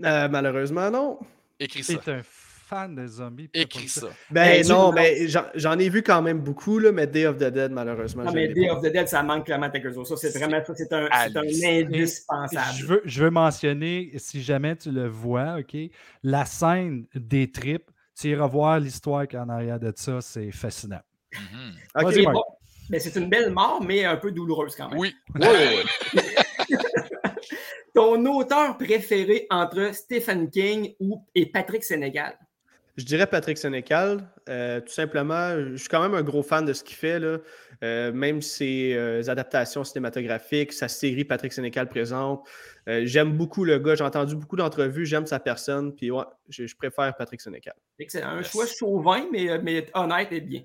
[0.04, 1.20] Euh, malheureusement, non.
[1.60, 1.94] Écris ça.
[2.04, 3.50] C'est un fan de zombies.
[3.54, 4.08] Écris ça.
[4.30, 7.38] Ben Ben, non, mais j'en j'en ai vu quand même beaucoup, là, mais Day of
[7.38, 8.24] the Dead, malheureusement.
[8.24, 8.76] Non, mais Day pas.
[8.76, 10.08] of the Dead, ça manque clairement quelque chose.
[10.08, 12.78] Ça, c'est vraiment ça, c'est un, indispensable.
[12.78, 15.76] Je veux, je veux mentionner, si jamais tu le vois, OK,
[16.24, 21.02] la scène des tripes, tu iras voir l'histoire qui en arrière de ça, c'est fascinant.
[21.34, 22.34] Mhm.
[22.34, 22.44] Bon.
[22.90, 24.98] Mais c'est une belle mort, mais un peu douloureuse quand même.
[25.00, 25.14] Oui.
[27.94, 32.38] Ton auteur préféré entre Stephen King ou, et Patrick Sénégal?
[32.98, 34.28] Je dirais Patrick Sénécal.
[34.50, 37.18] euh, tout simplement, je suis quand même un gros fan de ce qu'il fait.
[37.20, 37.38] Là.
[37.84, 42.46] Euh, même ses euh, adaptations cinématographiques, sa série Patrick Sénécal présente.
[42.90, 43.96] Euh, j'aime beaucoup le gars.
[43.96, 45.06] J'ai entendu beaucoup d'entrevues.
[45.06, 45.96] J'aime sa personne.
[45.96, 47.76] Puis ouais, je, je préfère Patrick Sénécal.
[48.00, 48.30] Excellent.
[48.30, 48.52] Un Yes.
[48.52, 50.64] choix chauvin, mais, mais honnête et bien.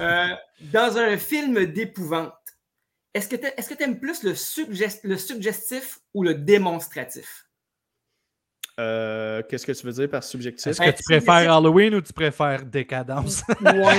[0.00, 0.28] Euh,
[0.72, 2.32] dans un film d'épouvante,
[3.14, 7.46] est-ce que tu aimes plus le, suggest- le suggestif ou le démonstratif?
[8.80, 10.66] Euh, Qu'est-ce que tu veux dire par subjectif?
[10.68, 13.42] Est-ce Ben, que tu préfères Halloween ou tu préfères Décadence?
[13.60, 13.98] Ouais.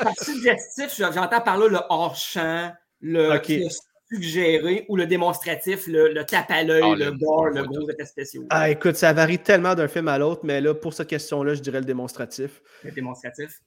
[0.00, 3.68] Par suggestif, j'entends par là le hors-champ, le, le
[4.08, 7.90] suggéré ou le démonstratif, le, le tape à l'œil, Ah, le le- gore, le gros
[7.90, 8.46] effet spéciaux.
[8.50, 11.60] Ah, écoute, ça varie tellement d'un film à l'autre, mais là, pour cette question-là, je
[11.60, 12.62] dirais le démonstratif.
[12.84, 13.60] le démonstratif.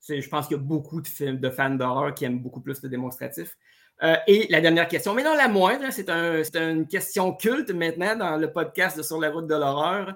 [0.00, 2.60] C'est- Je pense qu'il y a beaucoup de films de fans d'horreur qui aiment beaucoup
[2.60, 3.56] plus le démonstratif.
[4.02, 7.34] Euh, et la dernière question, mais non la moindre, hein, c'est un, c'est une question
[7.34, 10.14] culte maintenant dans le podcast de Sur la route de l'horreur.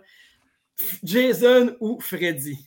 [1.03, 2.67] Jason ou Freddy?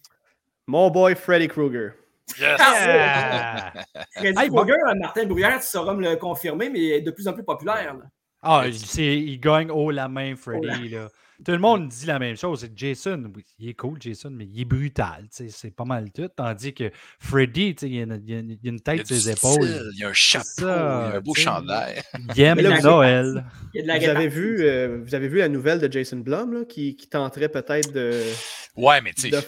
[0.68, 1.94] Mon boy Freddy Krueger.
[2.40, 2.58] Yes.
[2.60, 3.72] Ah,
[4.12, 4.58] Freddy Hey, bon.
[4.58, 7.44] Krueger, Martin Bruyère, tu sauras me le confirmer, mais il est de plus en plus
[7.44, 7.96] populaire.
[7.96, 8.04] là.
[8.42, 8.66] Ah,
[8.98, 10.90] il gagne haut la main, Freddy.
[10.90, 11.10] Là.
[11.46, 12.62] Tout le monde dit la même chose.
[12.62, 15.24] C'est Jason, oui, il est cool, Jason, mais il est brutal.
[15.30, 16.28] tu sais, C'est pas mal tout.
[16.36, 19.30] Tandis que Freddy, tu sais, il, a une, il a a une y tête ses
[19.30, 19.52] épaules.
[19.64, 20.64] style, il y a un chapeau, ça,
[21.08, 22.02] il y a un beau chandail.
[22.36, 23.46] Il aime là, Noël.
[23.74, 26.66] Il y Vous avez, vu, euh, vous avez vu la nouvelle de Jason Blum là,
[26.66, 28.24] qui, qui tenterait peut-être de,
[28.76, 29.42] Ouais, mais tu sais, de-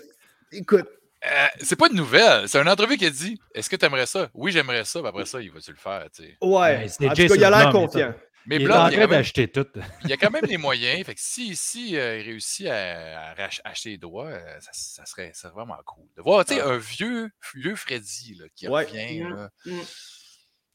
[0.51, 0.87] Écoute,
[1.25, 2.47] euh, c'est pas une nouvelle.
[2.47, 4.29] C'est une entrevue qui a dit Est-ce que tu aimerais ça?
[4.33, 4.99] Oui, j'aimerais ça.
[4.99, 6.37] Puis après ça, il va-tu le faire tu sais?
[6.41, 6.87] ouais.
[6.87, 8.13] C'est en tout cas, il a Jason l'air Blum, confiant.
[8.49, 9.67] Mais il est Blum, en il, train a quand même, d'acheter tout.
[10.05, 11.05] il a quand même les moyens.
[11.05, 15.31] Fait que si, si euh, il réussit à, acheter les droits, euh, ça, ça serait,
[15.35, 16.07] ça serait vraiment cool.
[16.17, 16.69] De voir Ah.
[16.69, 18.85] un vieux, vieux Freddy là, qui Ouais.
[18.85, 19.21] revient.
[19.21, 19.29] Mm.
[19.35, 19.49] là.
[19.65, 19.71] Mm.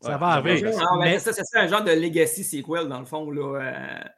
[0.01, 0.71] Ça Ouais, va arriver.
[0.73, 4.09] Ah, ben, Mais- ça, serait un genre de legacy sequel, dans le fond, là, euh,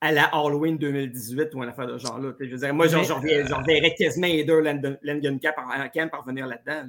[0.00, 2.32] à la Halloween 2018 ou une affaire de genre là.
[2.38, 4.60] Je veux dire, moi, j'en reverrais quasiment Eder
[5.02, 6.82] Langen Camp parvenir là-dedans.
[6.82, 6.88] là.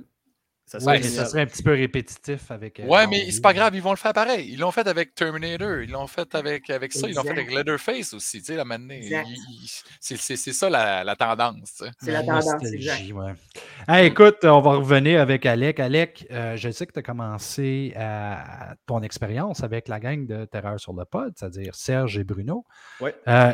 [0.70, 2.82] Ça serait Ouais, ça serait un petit peu répétitif avec.
[2.82, 4.50] euh, Ouais, mais c'est pas grave, ils vont le faire pareil.
[4.52, 7.50] Ils l'ont fait avec Terminator, ils l'ont fait avec, avec ça, ils l'ont fait avec.
[7.52, 8.66] Leatherface aussi, tu sais, la.
[10.02, 11.84] C'est c'est- c'est ça la, la tendance.
[12.02, 12.74] C'est la tendance, exact.
[12.74, 13.34] nostalgie, ouais.
[13.88, 15.80] Hey, écoute, on va revenir avec Alec.
[15.80, 20.44] Alec, euh, je sais que tu as commencé à ton expérience avec la gang de
[20.44, 22.66] Terreur sur le pod, c'est-à-dire Serge et Bruno.
[23.00, 23.16] Ouais.
[23.30, 23.54] Euh,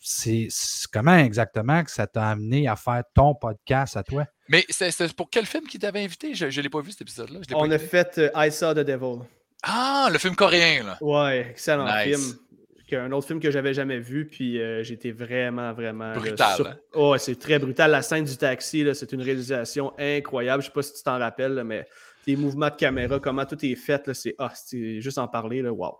[0.00, 0.48] c'est
[0.92, 4.26] comment exactement que ça t'a amené à faire ton podcast à toi?
[4.48, 6.34] Mais c'est pour quel film qui t'avait invité?
[6.34, 7.40] Je ne l'ai pas vu cet épisode-là.
[7.54, 9.20] On a fait euh, I Saw the Devil.
[9.62, 10.98] Ah, le film coréen, là.
[11.00, 12.16] Ouais, excellent Nice.
[12.18, 12.38] film.
[12.86, 16.12] qu'un autre film que j'avais jamais vu, puis euh, j'étais vraiment, vraiment.
[16.12, 16.76] Brutal, sur- hein?
[16.92, 17.90] Oh, c'est très brutal.
[17.90, 20.62] La scène du taxi, c'est une réalisation incroyable.
[20.62, 21.86] Je sais pas si tu t'en rappelles, là, mais
[22.26, 25.72] les mouvements de caméra, comment tout est fait, c'est ah, c'est juste en parler, là,
[25.72, 25.98] wow.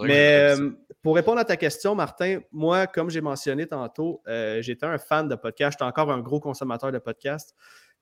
[0.00, 0.70] Mais euh,
[1.02, 5.28] pour répondre à ta question, Martin, moi, comme j'ai mentionné tantôt, euh, j'étais un fan
[5.28, 5.74] de podcast.
[5.78, 7.54] J'étais encore un gros consommateur de podcasts.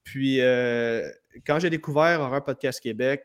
[0.04, 1.08] Puis, euh,
[1.46, 3.24] quand j'ai découvert Horror Podcast Québec,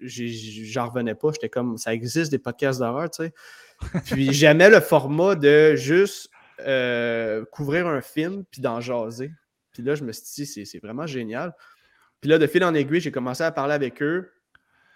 [0.00, 1.30] j'en revenais pas.
[1.32, 3.32] J'étais comme, ça existe des podcasts d'horreur, tu sais.
[4.06, 9.30] Puis, j'aimais le format de juste euh, couvrir un film puis d'en jaser.
[9.72, 11.54] Puis là, je me suis dit, c'est- vraiment génial.
[12.20, 14.32] Puis là, de fil en aiguille, j'ai commencé à parler avec eux.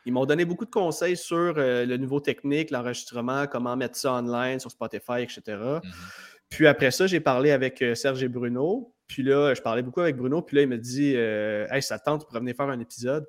[0.06, 4.14] Ils m'ont donné beaucoup de conseils sur euh, le niveau technique, l'enregistrement, comment mettre ça
[4.14, 5.42] online sur Spotify, etc.
[5.56, 5.80] Mhm.
[6.48, 8.94] Puis après ça, j'ai parlé avec Serge et Bruno.
[9.10, 10.40] Puis là, je parlais beaucoup avec Bruno.
[10.40, 12.78] Puis là, il me dit euh, Hey, ça te tente, tu pourrais venir faire un
[12.78, 13.26] épisode.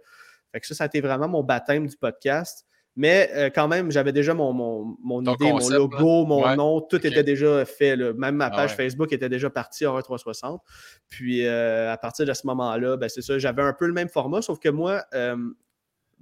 [0.51, 2.67] Fait que ça, ça a été vraiment mon baptême du podcast.
[2.95, 6.55] Mais euh, quand même, j'avais déjà mon, mon, mon idée, concept, mon logo, mon Ouais.
[6.55, 7.95] nom, tout était déjà fait.
[7.95, 8.13] là.
[8.13, 8.75] Même ma Ah page ouais.
[8.75, 10.61] Facebook était déjà partie Horror 360.
[11.09, 14.09] Puis euh, à partir de ce moment-là, ben, c'est ça, j'avais un peu le même
[14.09, 15.03] format, sauf que moi,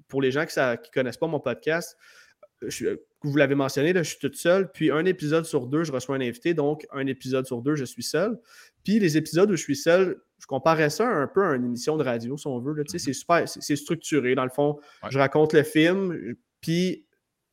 [0.08, 1.98] pour les gens qui ne connaissent pas mon podcast,
[2.68, 4.72] je- vous l'avez mentionné, là, je suis toute seule.
[4.72, 6.54] Puis un épisode sur deux, je reçois un invité.
[6.54, 8.40] Donc, un épisode sur deux, je suis seul.
[8.84, 11.98] Puis les épisodes où je suis seul, je comparais ça un peu à une émission
[11.98, 12.74] de radio, si on veut.
[12.74, 12.84] là.
[12.84, 14.36] Tu sais, C'est super, c'est structuré.
[14.36, 15.10] Dans le fond, Ouais.
[15.12, 16.36] je raconte le film.
[16.62, 17.06] Puis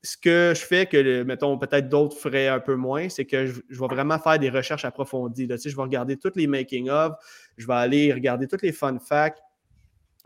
[0.05, 3.61] ce que je fais, que mettons, peut-être d'autres feraient un peu moins, c'est que je,
[3.69, 5.49] je vais vraiment faire des recherches approfondies.
[5.49, 5.57] là.
[5.57, 7.14] Tu sais, je vais regarder tous les making-of,
[7.57, 9.40] je vais aller regarder tous les fun facts.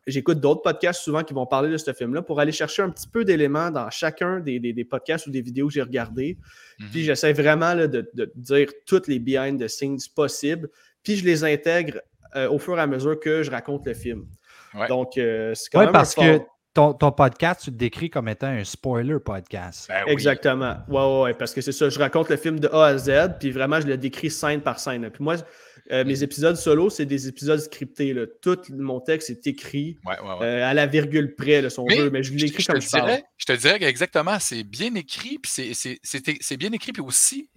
[0.06, 3.06] J'écoute d'autres podcasts souvent qui vont parler de ce film-là pour aller chercher un petit
[3.08, 6.38] peu d'éléments dans chacun des, des- des podcasts ou des vidéos que j'ai regardées.
[6.78, 6.88] Mhm.
[6.90, 10.68] Puis j'essaie vraiment là, de, de dire toutes les behind the scenes possibles.
[11.02, 12.00] Puis je les intègre
[12.36, 14.26] euh, au fur et à mesure que je raconte le film.
[14.74, 14.86] Ouais.
[14.88, 17.76] Donc, euh, c'est quand Oui, même parce un que fort- ton, ton podcast, tu le
[17.76, 19.86] décris comme étant un spoiler podcast.
[19.88, 20.12] Ben oui.
[20.12, 20.76] Exactement.
[20.88, 21.88] Ouais, ouais, ouais, parce que c'est ça.
[21.88, 23.10] Je raconte le film de A à Z,
[23.40, 25.10] puis vraiment, je le décris scène par scène.
[25.10, 25.34] Puis moi,
[25.90, 26.06] euh, Mm.
[26.08, 28.12] mes épisodes solo, c'est des épisodes scriptés.
[28.14, 28.26] là.
[28.42, 30.46] Tout mon texte est écrit Ouais, ouais, ouais.
[30.46, 32.88] euh, à la virgule près, là, si on Mais veut, mais je l'écris comme je
[32.90, 33.06] parle.
[33.06, 37.50] dirais, je te dirais qu'exactement, c'est bien écrit, puis c'est- bien écrit, puis aussi,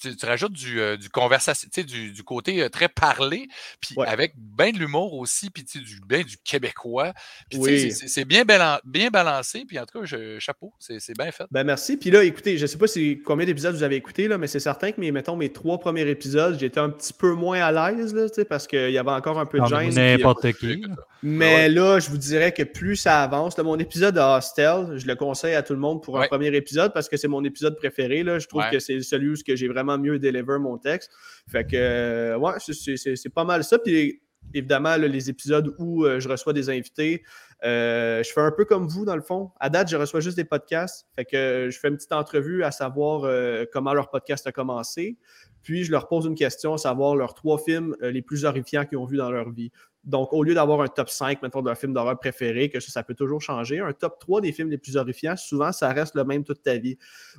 [0.00, 3.48] tu, rajoutes du, euh, du conversation, tu sais, du, du côté euh, très parlé,
[3.80, 4.06] puis Ouais.
[4.06, 7.12] avec bien de l'humour aussi, puis tu sais, du, bien du québécois.
[7.54, 7.90] Oui.
[7.92, 11.44] c'est- bien, balan- bien balancé, puis en tout cas, je- chapeau, c'est c'est bien fait.
[11.50, 11.96] Ben merci.
[11.96, 14.60] Puis là, écoutez, je sais pas si combien d'épisodes vous avez écouté, là, mais c'est
[14.60, 18.14] certain que mes, mettons, mes trois premiers épisodes, j'étais un petit peu moins à l'aise,
[18.14, 19.88] là, tu sais, parce qu'il y avait encore un peu de gêne.
[19.88, 20.82] puis- n'importe qui.
[21.22, 25.06] Mais là, je vous dirais que plus ça avance, là, mon épisode de Hostel, je
[25.06, 26.28] le conseille à tout le monde pour un Ouais.
[26.28, 28.22] premier épisode parce que c'est mon épisode préféré.
[28.22, 28.38] Là.
[28.38, 28.70] Je trouve Ouais.
[28.70, 31.10] que c'est celui où ce que vraiment mieux deliver mon texte.
[31.50, 33.78] Fait que, euh, ouais, c'est- pas mal ça.
[33.78, 34.20] Puis
[34.54, 37.22] évidemment, les épisodes où euh, je reçois des invités,
[37.64, 39.50] euh, je fais un peu comme vous, dans le fond.
[39.60, 41.06] À date, je reçois juste des podcasts.
[41.16, 43.30] Fait que je fais une petite entrevue à savoir
[43.72, 45.16] comment leur podcast a commencé.
[45.62, 48.96] Puis je leur pose une question, à savoir leurs trois films les plus horrifiants qu'ils
[48.98, 49.70] ont vus dans leur vie.
[50.04, 53.02] Donc, au lieu d'avoir un top 5, mettons, d'un film d'horreur préféré, que ça, ça
[53.02, 56.24] peut toujours changer, un top 3 des films les plus horrifiants, souvent, ça reste le
[56.24, 56.96] même toute ta vie.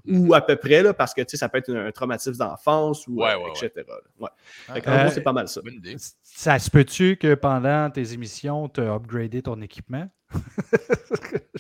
[0.08, 2.38] Ou à peu près, là, parce que, tu sais, ça peut être un, un traumatisme
[2.38, 3.86] d'enfance, ou Ouais, euh, ouais, etc.
[4.20, 4.30] Ouais.
[4.68, 5.62] Ah, Fait qu'en Euh, gros, c'est pas mal ça.
[5.62, 5.96] bonne idée.
[6.22, 10.08] Ça se peut-tu que pendant tes émissions, tu as upgradé ton équipement?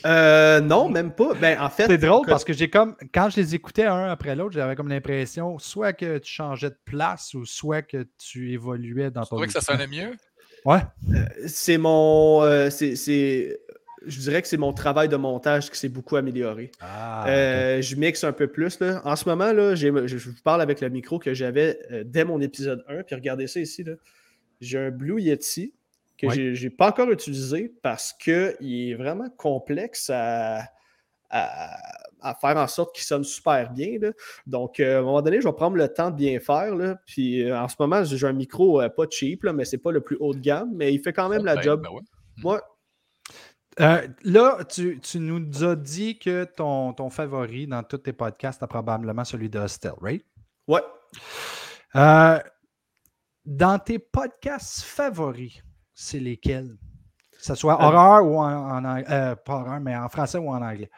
[0.05, 1.33] Euh, non, même pas.
[1.33, 1.87] Ben, en fait...
[1.87, 4.75] C'est drôle que- parce que j'ai comme, quand je les écoutais un après l'autre, j'avais
[4.75, 9.29] comme l'impression soit que tu changeais de place ou soit que tu évoluais dans Tu
[9.29, 10.11] ton trouvais que ça sonnait mieux?
[10.65, 10.79] Ouais.
[11.47, 12.43] C'est mon...
[12.43, 13.59] euh, c'est-.
[14.05, 16.71] Je dirais que c'est mon travail de montage qui s'est beaucoup amélioré.
[16.79, 18.79] Ah, Euh, je mixe un peu plus.
[18.79, 19.01] Là.
[19.03, 22.23] En ce moment, là, je, je vous parle avec le micro que j'avais euh, dès
[22.23, 23.03] mon épisode 1.
[23.03, 23.83] Puis regardez ça ici.
[24.61, 25.73] J'ai un Blue Yeti
[26.17, 26.53] que Ouais.
[26.53, 28.55] j'ai n'ai pas encore utilisé parce qu'il
[28.89, 30.63] est vraiment complexe à,
[31.29, 31.77] à-
[32.21, 33.97] à faire en sorte qu'il sonne super bien.
[34.01, 34.11] là.
[34.47, 36.75] Donc, euh, à un moment donné, je vais prendre le temps de bien faire.
[36.75, 36.95] là.
[37.05, 39.91] Puis euh, en ce moment, j'ai un micro euh, pas cheap, là, mais c'est pas
[39.91, 41.81] le plus haut de gamme, mais il fait quand même la Ben, job.
[41.83, 42.01] ben ouais.
[42.37, 42.61] Moi,
[43.79, 48.61] Euh, là, tu, tu nous as dit que ton, ton favori dans tous tes podcasts
[48.61, 50.25] est probablement celui de Hostel, right?
[50.67, 50.81] ouais.
[51.95, 52.39] Euh,
[53.45, 55.61] dans tes podcasts favoris,
[55.93, 56.75] c'est lesquels?
[57.31, 58.43] Que ce soit Euh, horreur ou en,
[58.77, 60.89] en ang- euh, pas horreur, mais en français ou en anglais.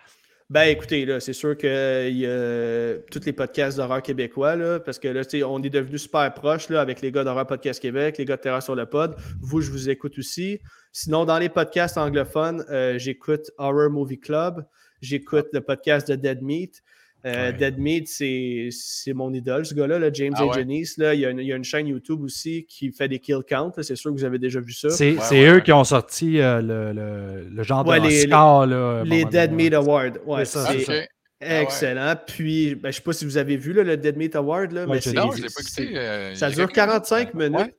[0.51, 4.99] Ben écoutez, là, c'est sûr que y a tous les podcasts d'horreur québécois, là, parce
[4.99, 7.81] que là, tu sais, on est devenus super proches là, avec les gars d'horreur podcast
[7.81, 9.15] Québec, les gars de Terreur sur le pod.
[9.39, 10.59] Vous, je vous écoute aussi.
[10.91, 14.65] Sinon, dans les podcasts anglophones, euh, j'écoute Horror Movie Club,
[14.99, 16.83] j'écoute le podcast de Dead Meat.
[17.25, 17.53] Euh, Ouais.
[17.53, 20.53] Dead Meat, c'est mon idole, ce gars-là, là, James Ah A.
[20.55, 20.97] Janice.
[20.97, 23.19] Là, il, y a une, il y a une chaîne YouTube aussi qui fait des
[23.19, 23.73] kill counts.
[23.83, 24.89] C'est sûr que vous avez déjà vu ça.
[24.89, 25.61] C'est Ouais, c'est ouais, eux ouais.
[25.61, 29.51] qui ont sorti euh, le, le- le genre Ouais, de les- là, un Les Dead
[29.51, 29.63] donné.
[29.65, 30.11] Meat Awards.
[30.25, 31.07] Ouais, C'est.
[31.39, 32.15] Excellent.
[32.27, 34.71] Puis, ben, je ne sais pas si vous avez vu là, le Dead Meat Award,
[34.73, 35.89] là, Ouais, mais Non, je ne l'ai pas écouté.
[35.97, 37.51] euh, Ça dure quelques 45 minutes.
[37.51, 37.65] minutes.
[37.67, 37.75] Ouais.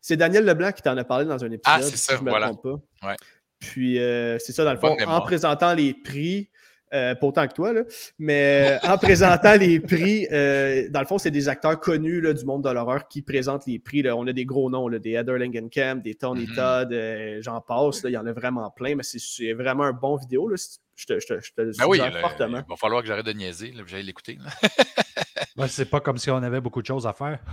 [0.00, 1.60] C'est Daniel Leblanc qui t'en a parlé dans un épisode.
[1.64, 2.48] Ah, c'est ça, si je me voilà.
[2.50, 3.16] trompe pas.
[3.60, 6.50] Puis, euh, c'est ça, dans le fond, en présentant les prix,
[6.94, 7.82] euh, pas autant que toi, là,
[8.18, 12.32] mais euh, en présentant les prix, euh, dans le fond, c'est des acteurs connus là,
[12.32, 14.02] du monde de l'horreur qui présentent les prix.
[14.02, 14.16] là.
[14.16, 16.54] On a des gros noms, là, des Heather Langenkamp, des Tony Mhm.
[16.54, 18.02] Todd, euh, j'en passe.
[18.04, 20.48] Il y en a vraiment plein, mais c'est- vraiment un bon vidéo.
[20.48, 20.56] Là.
[20.96, 22.58] Je te, je te, je te le Ben oui, fortement.
[22.64, 24.38] il va falloir que j'arrête de niaiser, que j'aille l'écouter.
[25.68, 27.38] c'est pas comme si on avait beaucoup de choses à faire.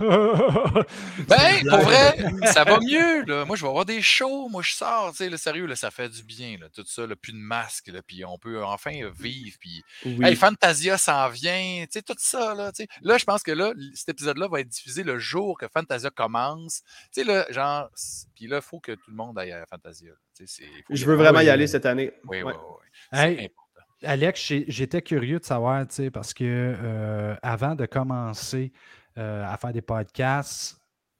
[1.28, 2.16] Ben, pour vrai,
[2.52, 3.22] ça va mieux.
[3.24, 3.44] Là.
[3.44, 4.48] Moi, je vais avoir des shows.
[4.48, 5.10] Moi, je sors.
[5.12, 6.56] tu sais, Le sérieux, là, ça fait du bien.
[6.60, 7.88] Là, tout ça, là, plus de masque.
[7.88, 9.56] Là, puis on peut enfin vivre.
[9.60, 10.24] Puis, Oui.
[10.24, 11.84] hey, Fantasia s'en vient.
[11.84, 12.54] tu sais, Tout ça.
[12.54, 12.88] Là, tu sais.
[13.02, 16.82] là, je pense que là, cet épisode-là va être diffusé le jour que Fantasia commence.
[17.12, 17.88] Tu sais, là, genre.
[18.34, 20.10] Puis là, il faut que tout le monde aille à Fantasia.
[20.10, 20.16] là.
[20.36, 22.12] Tu sais, c'est- faut je veux vraiment y aller cette année.
[22.24, 22.52] Oui, oui, Ouais.
[22.54, 22.58] oui.
[22.82, 22.88] oui.
[23.12, 23.61] C'est Hey, important.
[24.04, 28.72] Alex, j'étais curieux de savoir, tu sais, parce que euh, avant de commencer
[29.18, 30.76] euh, à faire des podcasts,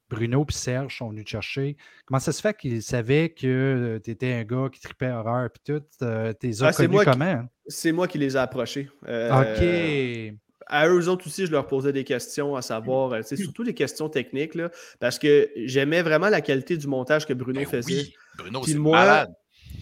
[0.09, 1.77] Bruno et Serge sont venus te chercher.
[2.05, 5.49] Comment ça se fait qu'ils savaient que tu étais un gars qui tripait horreur et
[5.65, 5.83] tout?
[6.01, 7.49] Euh, T'es Ah, c'est qui- hein?
[7.67, 8.89] C'est moi qui les ai approchés.
[9.07, 10.39] Euh, OK.
[10.67, 13.73] à eux autres aussi, je leur posais des questions à savoir, euh, sais, surtout des
[13.73, 14.69] questions techniques, là,
[14.99, 17.93] parce que j'aimais vraiment la qualité du montage que Bruno Ben faisait.
[17.93, 19.29] oui, Bruno, c'est malade.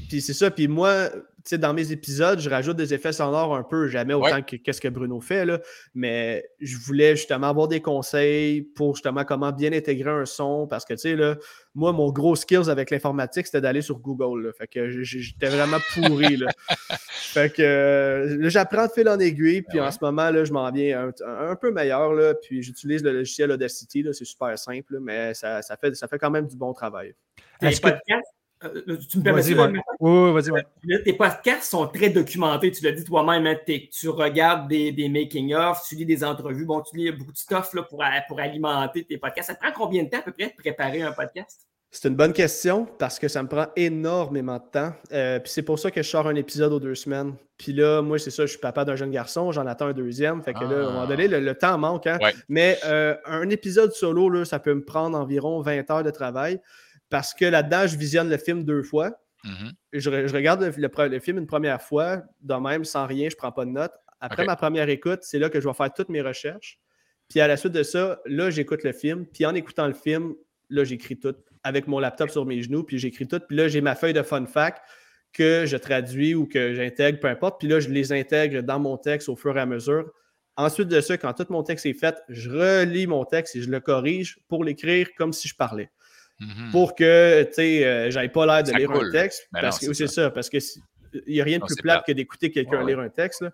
[0.10, 3.56] Puis c'est ça, puis moi, tu sais, dans mes épisodes, je rajoute des effets sonores
[3.56, 4.44] un peu, jamais autant Ouais.
[4.44, 5.60] que qu'est-ce que Bruno fait, là,
[5.96, 10.86] mais je voulais justement avoir des conseils pour justement comment bien intégrer un son, parce
[10.86, 11.38] que, tu sais, là,
[11.74, 15.78] moi, mon gros skills avec l'informatique, c'était d'aller sur Google, là, fait que j'étais vraiment
[15.94, 16.48] pourri, là.
[17.32, 19.92] Fait que euh, là, j'apprends de fil en aiguille, puis Ben en ouais.
[19.94, 23.52] ce moment, là, je m'en viens un, un peu meilleur, là, puis j'utilise le logiciel
[23.52, 26.58] Audacity, là, c'est super simple, là, mais ça, ça, fait, ça fait quand même du
[26.58, 27.16] bon travail.
[27.62, 29.80] Podcasts, euh, tu me permets Vas-y, ça, ouais.
[30.00, 31.04] Oui, vas-y, ouais.
[31.04, 32.72] Tes podcasts sont très documentés.
[32.72, 33.56] Tu l'as dit toi-même, hein,
[33.92, 36.66] tu regardes des, des making-of, tu lis des entrevues.
[36.66, 39.48] Bon, tu lis beaucoup de stuff là, pour, a- pour alimenter tes podcasts.
[39.48, 41.62] Ça te prend combien de temps à peu près de préparer un podcast?
[41.94, 44.94] C'est une bonne question parce que ça me prend énormément de temps.
[45.12, 47.34] Euh, puis c'est pour ça que je sors un épisode aux deux semaines.
[47.58, 50.42] Puis là, moi, c'est ça, je suis papa d'un jeune garçon, j'en attends un deuxième.
[50.42, 52.08] Fait que là, à un moment donné, le, le temps manque.
[52.08, 52.18] hein.
[52.22, 52.34] Ouais.
[52.48, 56.62] Mais euh, un épisode solo, là, ça peut me prendre environ 20 heures de travail
[57.12, 59.12] parce que là-dedans, je visionne le film deux fois.
[59.44, 59.72] Mhm.
[59.94, 63.06] Je, re- je regarde le, le pre- le film une première fois, de même, sans
[63.06, 63.94] rien, je prends pas de notes.
[64.20, 66.80] Après ma première écoute, c'est là que je vais faire toutes mes recherches.
[67.28, 69.26] Puis à la suite de ça, là, j'écoute le film.
[69.26, 70.34] Puis en écoutant le film,
[70.70, 72.84] là, j'écris tout avec mon laptop sur mes genoux.
[72.84, 73.40] Puis j'écris tout.
[73.48, 74.80] Puis là, j'ai ma feuille de fun fact
[75.34, 77.60] que je traduis ou que j'intègre, peu importe.
[77.60, 80.12] Puis là, je les intègre dans mon texte au fur et à mesure.
[80.56, 83.72] Ensuite de ça, quand tout mon texte est fait, je relis mon texte et je
[83.72, 85.90] le corrige pour l'écrire comme si je parlais
[86.42, 86.72] Mhm.
[86.72, 89.08] pour que tu sais, euh, j'aille pas l'air de Ça lire coule.
[89.08, 89.48] un texte.
[89.52, 90.30] Ben parce non, que c'est c'est ça.
[90.32, 90.58] parce que
[91.28, 92.06] il n'y a rien de Non, plus plate plate.
[92.08, 93.42] que d'écouter quelqu'un Ouais, lire un texte.
[93.42, 93.52] là.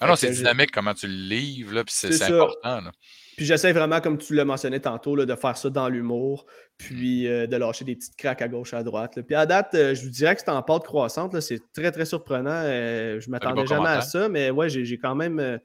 [0.00, 2.28] Ah non, Fait c'est j'ai- dynamique comment tu le livres, là, puis c'est C'est c'est
[2.30, 2.34] ça.
[2.34, 2.80] important.
[2.82, 2.92] Là.
[3.36, 6.44] Puis j'essaie vraiment, comme tu l'as mentionné tantôt, là, de faire ça dans l'humour,
[6.76, 7.30] puis Mm.
[7.30, 9.16] euh, de lâcher des petites craques à gauche, à droite.
[9.16, 9.22] là.
[9.22, 11.32] Puis à date, euh, je vous dirais que c'est en pente croissante.
[11.34, 11.40] là.
[11.40, 12.62] C'est très, très surprenant.
[12.64, 15.58] Je m'attendais jamais à ça, mais ouais, j'ai j'ai quand même.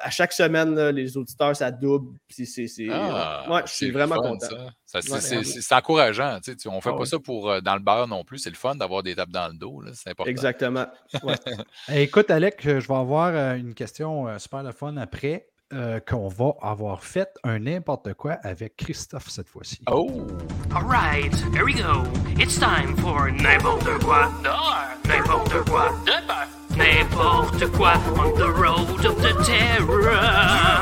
[0.00, 2.18] À chaque semaine, là, les auditeurs, ça double.
[2.28, 2.44] C'est.
[2.46, 4.46] c'est- Ah, ouais, je suis vraiment fun, content.
[4.48, 4.56] ça.
[4.84, 5.20] Ça, c'est- Ouais.
[5.20, 6.38] c'est c'est- c'est encourageant.
[6.42, 7.06] Tu sais, tu- on ne fait Ah pas ouais.
[7.06, 8.38] ça pour euh, dans le beurre non plus.
[8.38, 9.80] C'est le fun d'avoir des tapes dans le dos.
[9.80, 10.30] là, C'est important.
[10.30, 10.86] Exactement.
[11.22, 11.34] Ouais.
[11.94, 15.46] Écoute, Alec, euh, je vais avoir euh, une question super le fun après.
[15.72, 19.80] Euh, qu'on va avoir fait un n'importe quoi avec Christophe cette fois-ci.
[19.90, 20.26] Oh!
[20.74, 22.04] All right, here we go.
[22.38, 29.04] It's time for n'importe quoi dehors, n'importe quoi de peur, n'importe quoi on the road
[29.04, 30.78] of the terror.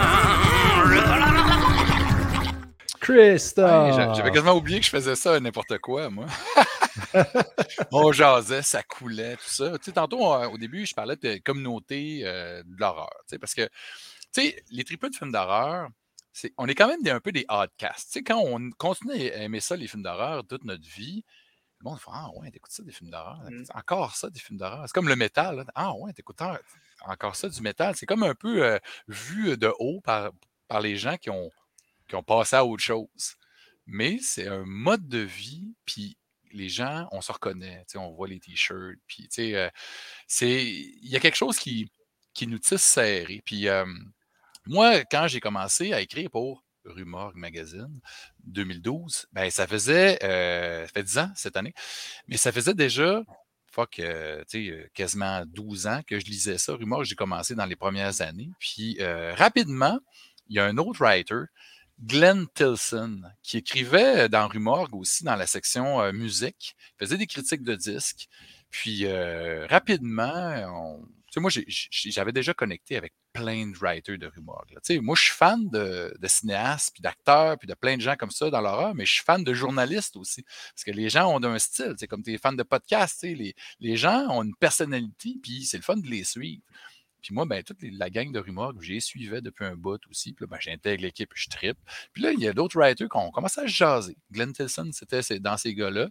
[3.07, 4.17] Christophe!
[4.17, 6.27] J'avais quasiment oublié que je faisais ça n'importe quoi, moi.
[7.93, 9.79] on jasait, ça coulait, tout ça.
[9.79, 13.11] Tu sais, tantôt, euh, au début, je parlais de communauté euh, de l'horreur.
[13.21, 13.69] tu sais, Parce que,
[14.41, 15.89] tu sais, les tripeux de films d'horreur,
[16.33, 18.09] c'est- on est quand même des, un peu des podcasts.
[18.13, 21.25] Tu sais, quand on continue à aimer ça, les films d'horreur, toute notre vie,
[21.81, 23.41] le monde fait Ah ouais, t'écoutes ça des films d'horreur.
[23.51, 23.65] Mm.
[23.75, 24.85] Encore ça, des films d'horreur.
[24.87, 25.57] C'est comme le métal.
[25.57, 25.65] là.
[25.75, 26.57] Ah ouais, t'écoutes en-
[27.07, 27.95] encore ça, du métal.
[27.97, 30.31] C'est comme un peu euh, vu de haut par,
[30.69, 31.51] par les gens qui ont,
[32.09, 33.37] qui ont passé à autre chose.
[33.87, 36.17] Mais c'est un mode de vie, puis
[36.53, 39.69] les gens, on se reconnaît, tu sais, on voit les t-shirts, puis tu sais, euh,
[40.27, 41.91] c'est, il y a quelque chose qui,
[42.35, 43.43] qui nous tisse serré.
[43.45, 43.85] Puis euh,
[44.67, 48.01] moi, quand j'ai commencé à écrire pour Rumor Magazine
[48.45, 51.75] 2012, ben ça faisait, euh, ça fait 10 ans cette année,
[52.29, 53.23] mais ça faisait déjà,
[53.77, 56.75] fuck, euh, euh, quasiment 12 ans que je lisais ça.
[56.75, 58.51] Rumor, j'ai commencé dans les premières années.
[58.59, 59.99] Puis euh, rapidement,
[60.49, 61.45] il y a un autre writer,
[62.01, 67.75] Glenn Tilson, qui écrivait dans Rumorg aussi dans la section musique, faisait des critiques de
[67.75, 68.29] disques.
[68.71, 69.07] Puis
[69.69, 71.51] rapidement, on, sais, moi,
[71.91, 74.65] j'avais déjà connecté avec plein de writers de rumeurs.
[74.69, 78.17] Tu sais, moi, je suis fan de, cinéastes, puis d'acteurs, puis de plein de gens
[78.17, 80.43] comme ça dans l'horreur, mais je suis fan de journalistes aussi.
[80.43, 81.95] Parce que les gens ont un style.
[82.09, 85.83] Comme tu es fan de podcast, les, les gens ont une personnalité, puis c'est le
[85.83, 86.63] fun de les suivre.
[87.27, 90.33] Puis moi, ben, toute la gang de rumeurs que j'ai suivais depuis un bout aussi.
[90.33, 91.77] Puis là, ben, j'intègre l'équipe, je trippe.
[92.13, 94.17] Puis là, il y a d'autres writers qui ont commencé à se jaser.
[94.31, 96.09] Glenn Tilson, c'était dans ces gars-là.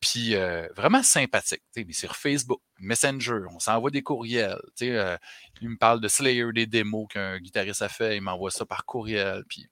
[0.00, 1.62] Puis euh, vraiment sympathique.
[1.76, 4.58] Mais sur Facebook, Messenger, on s'envoie des courriels.
[4.82, 5.16] euh,
[5.60, 8.16] lui me parle de Slayer, des démos qu'un guitariste a fait.
[8.16, 9.44] Il m'envoie ça par courriel.
[9.48, 9.68] Puis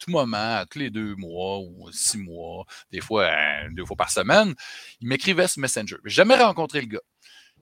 [0.00, 4.10] tout moment, tous les deux mois ou six mois, des fois euh, deux fois par
[4.10, 4.56] semaine,
[5.00, 5.98] il m'écrivait sur Messenger.
[6.04, 7.02] Jamais rencontré le gars.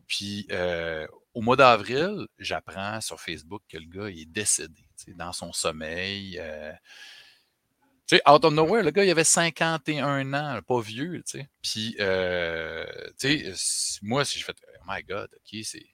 [0.06, 1.06] Puis euh,
[1.38, 4.82] au mois d'avril, j'apprends sur Facebook que le gars est décédé
[5.14, 6.36] dans son sommeil.
[6.40, 6.72] euh,
[8.08, 11.48] tu sais, out of nowhere, le gars, il avait 51 ans, pas vieux, tu sais.
[11.62, 12.84] Puis, euh,
[13.20, 15.78] tu sais, moi, si je fais, oh my God, OK, c'est.
[15.78, 15.86] Tu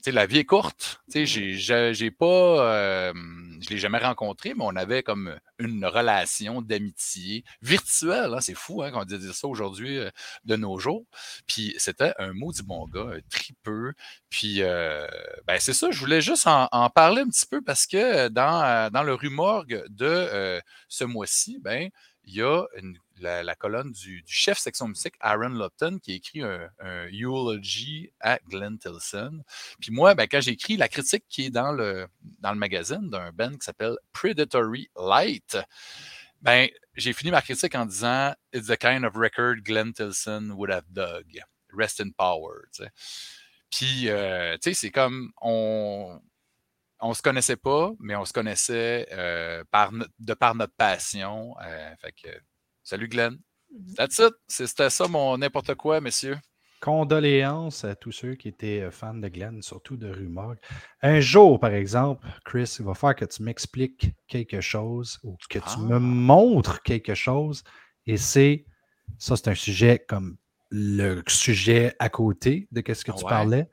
[0.00, 1.02] sais, la vie est courte.
[1.12, 2.72] Tu sais, j'ai pas.
[2.72, 3.12] euh,
[3.60, 8.32] je l'ai jamais rencontré, mais on avait comme une relation d'amitié virtuelle.
[8.34, 8.40] hein.
[8.40, 10.10] C'est fou hein, qu'on dise ça aujourd'hui euh,
[10.44, 11.04] de nos jours.
[11.46, 13.92] Puis c'était un maudit bon gars, un tripeux.
[14.30, 15.06] Puis euh,
[15.46, 18.90] ben c'est ça, je voulais juste en, parler un petit peu parce que dans, euh,
[18.90, 21.88] dans le rumorgue de euh, ce mois-ci, ben,
[22.24, 26.42] il y a une- la, colonne du, chef section musique, Aaron Lupton, qui a écrit
[26.42, 26.70] un,
[27.12, 29.42] eulogy à Glenn Tilson.
[29.80, 32.06] Puis moi, ben, quand j'ai écrit la critique qui est dans le,
[32.40, 35.58] dans le magazine d'un band qui s'appelle Predatory Light,
[36.40, 40.70] ben, j'ai fini ma critique en disant It's the kind of record Glenn Tilson would
[40.70, 41.40] have dug.
[41.72, 42.68] Rest in power.
[43.70, 46.20] Puis, euh, tu sais, c'est comme on.
[47.00, 51.54] On se connaissait pas, mais on se connaissait euh, par de par notre passion.
[51.62, 52.28] Euh, fait que,
[52.88, 53.36] salut Glenn.
[53.96, 54.32] That's it.
[54.46, 56.38] C'est- C'était ça mon n'importe quoi, messieurs.
[56.80, 60.54] Condoléances à tous ceux qui étaient euh, fans de Glenn, surtout de Rumor.
[61.02, 65.58] Un jour, par exemple, Chris, il va falloir que tu m'expliques quelque chose ou que
[65.58, 65.80] tu Ah.
[65.80, 67.62] me montres quelque chose.
[68.06, 68.64] Et c'est,
[69.18, 70.38] ça, c'est un sujet comme
[70.70, 73.30] le sujet à côté de ce que tu Ouais.
[73.30, 73.70] parlais.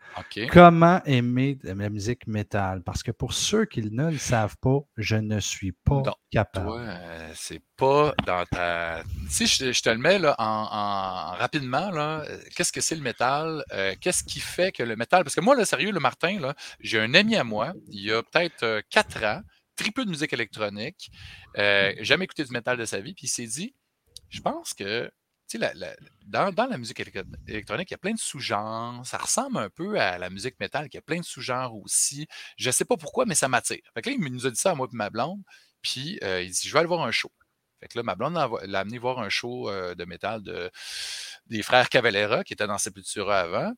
[0.49, 2.81] Comment aimer de la musique métal?
[2.83, 6.67] Parce que pour ceux qui ne le savent pas, je ne suis pas Non, capable.
[6.67, 9.03] Toi, euh, c'est pas dans ta.
[9.29, 12.23] Si je, te- je te le mets là, en, en- rapidement, là,
[12.55, 13.63] qu'est-ce que c'est le métal?
[13.73, 15.23] Euh, qu'est-ce qui fait que le métal?
[15.23, 18.11] Parce que moi, là, sérieux, le Martin, là, j'ai un ami à moi, il y
[18.11, 19.41] a peut-être euh, quatre ans,
[19.75, 21.11] très peu de musique électronique,
[21.57, 23.73] euh, jamais écouté du métal de sa vie, puis il s'est dit
[24.29, 25.11] je pense que.
[26.25, 29.05] Dans, la musique électro- électronique, il y a plein de sous-genres.
[29.05, 32.27] Ça ressemble un peu à la musique métal, qui a plein de sous-genres aussi.
[32.57, 33.81] Je ne sais pas pourquoi, mais ça m'attire.
[33.93, 35.41] Fait que là, il nous a dit ça à moi et ma blonde.
[35.81, 37.31] Puis euh, il dit Je vais aller voir un show.
[37.79, 40.71] Fait que là, ma blonde l'a amené voir un show euh, de métal de,
[41.47, 43.73] des frères Cavalera qui étaient dans Sepultura avant.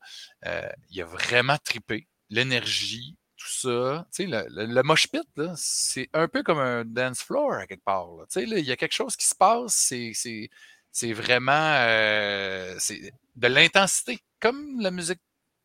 [0.45, 2.07] Euh, il a vraiment tripé.
[2.29, 4.05] L'énergie, tout ça.
[4.13, 8.09] Tu sais, le, le, c'est un peu comme un dance floor à quelque part.
[8.31, 10.49] Tu sais, il y a quelque chose qui se passe, c'est,
[10.97, 14.19] c'est, vraiment euh, c'est de l'intensité.
[14.39, 15.19] Comme la musique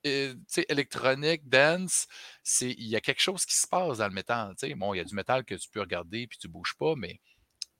[0.07, 0.35] euh,
[0.69, 2.07] électronique, dance,
[2.43, 4.55] c'est, il y a quelque chose qui se passe dans le métal.
[4.77, 7.19] Bon, il y a du métal que tu peux regarder puis tu bouges pas, mais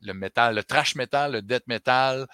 [0.01, 2.27] le métal, le trash metal, le death metal,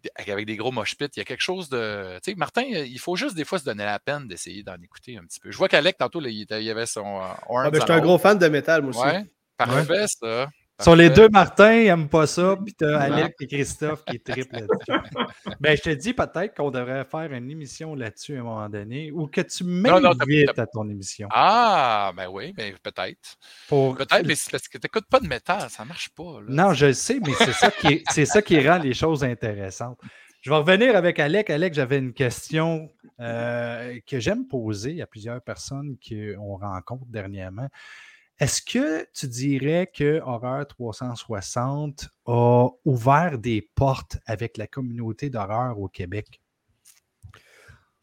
[0.00, 2.18] d- avec des gros mosh pits, il y a quelque chose de.
[2.22, 4.76] Tu sais, Martin, euh, il faut juste des fois se donner la peine d'essayer d'en
[4.82, 5.50] écouter un petit peu.
[5.50, 8.00] Je vois qu'Alec, tantôt, là, il, il avait son euh, Ah, ben, je suis un
[8.00, 9.00] gros fan de métal, moi aussi.
[9.00, 9.24] Ouais,
[9.56, 10.50] parfait, ça.
[10.80, 12.94] Sur les deux Martin, ils n'aiment pas ça, puis tu Ouais.
[12.94, 15.10] Alec et Christophe qui triplent là-dessus.
[15.60, 19.10] ben, je te dis peut-être qu'on devrait faire une émission là-dessus à un moment donné,
[19.10, 21.28] ou que tu m'invites à ton émission.
[21.32, 23.36] Ah, ben oui, ben peut-être.
[23.68, 23.96] Pour...
[23.96, 26.40] Peut-être, mais c'est parce que tu n'écoutes pas de métal, ça marche pas.
[26.40, 26.46] là.
[26.48, 29.98] Non, je le sais, mais c'est ça, qui est- ça qui rend les choses intéressantes.
[30.42, 31.50] Je vais revenir avec Alec.
[31.50, 37.66] Alec, j'avais une question euh, que j'aime poser à plusieurs personnes qu'on rencontre dernièrement.
[38.40, 45.78] Est-ce que tu dirais que Horreur 360 a ouvert des portes avec la communauté d'horreur
[45.80, 46.40] au Québec?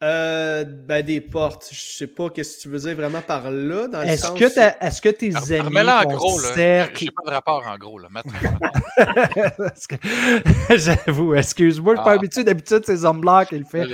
[0.04, 1.68] Euh, ben, des portes.
[1.72, 3.88] Je sais pas qu'est-ce que tu veux dire vraiment par là.
[3.88, 6.52] Dans le Est-ce sens que, est-ce que tes Alors, amis, Remets-la en gros, là.
[6.54, 8.08] cercle- J'ai pas de rapport en gros, là.
[10.76, 12.14] J'avoue, excuse-moi, je suis pas Ah.
[12.14, 12.44] habitué.
[12.44, 13.86] D'habitude, c'est Zombler qui le fait.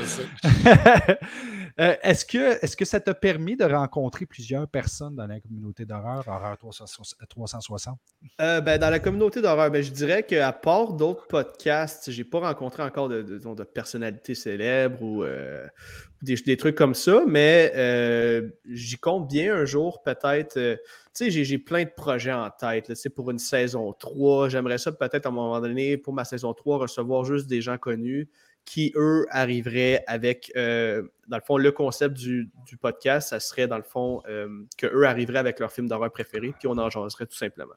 [1.81, 5.85] Euh, est-ce, que, est-ce que ça t'a permis de rencontrer plusieurs personnes dans la communauté
[5.85, 7.99] d'horreur, Horreur 360?
[8.41, 12.41] Euh, ben, dans la communauté d'horreur, ben, je dirais qu'à part d'autres podcasts, j'ai pas
[12.41, 15.67] rencontré encore de, personnalités célèbres ou euh,
[16.21, 17.73] des, trucs comme ça, mais
[18.69, 20.55] j'y compte bien un jour peut-être.
[20.55, 20.79] tu
[21.13, 22.93] sais, j'ai, plein de projets en tête.
[23.15, 26.79] pour une saison 3, j'aimerais ça peut-être à un moment donné, pour ma saison 3,
[26.79, 28.29] recevoir juste des gens connus
[28.65, 33.67] qui, eux, arriveraient avec, euh, dans le fond, le concept du, du podcast, ça serait,
[33.67, 34.49] dans le fond, euh,
[34.79, 37.75] qu'eux arriveraient avec leur film d'horreur préféré, puis on en jaserait tout simplement.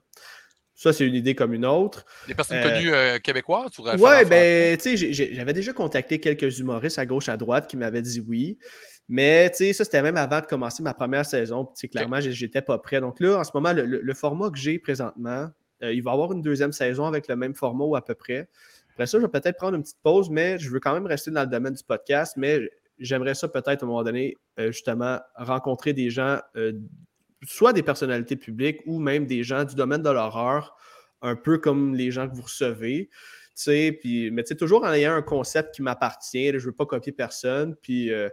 [0.77, 2.05] Ça, c'est une idée comme une autre.
[2.27, 6.59] Des personnes Euh, connues euh, québécoises, tu Ouais, ben, tu sais, j'avais déjà contacté quelques
[6.59, 8.57] humoristes à gauche, à droite qui m'avaient dit oui.
[9.07, 11.65] Mais, tu sais, ça, c'était même avant de commencer ma première saison.
[11.77, 12.99] Puis, clairement, j'étais pas prêt.
[12.99, 15.49] Donc là, en ce moment, le, le- le format que j'ai présentement,
[15.81, 18.49] il va y avoir une deuxième saison avec le même format ou à peu près.
[18.95, 21.29] Après ça, je vais peut-être prendre une petite pause, mais je veux quand même rester
[21.29, 22.35] dans le domaine du podcast.
[22.37, 22.61] Mais
[22.97, 26.71] j'aimerais ça peut-être, à un moment donné, euh, justement, rencontrer des gens, euh,
[27.43, 30.77] soit des personnalités publiques ou même des gens du domaine de l'horreur,
[31.21, 33.09] un peu comme les gens que vous recevez.
[33.65, 37.75] Puis, mais toujours en ayant un concept qui m'appartient, je ne veux pas copier personne.
[37.81, 38.29] Puis, euh,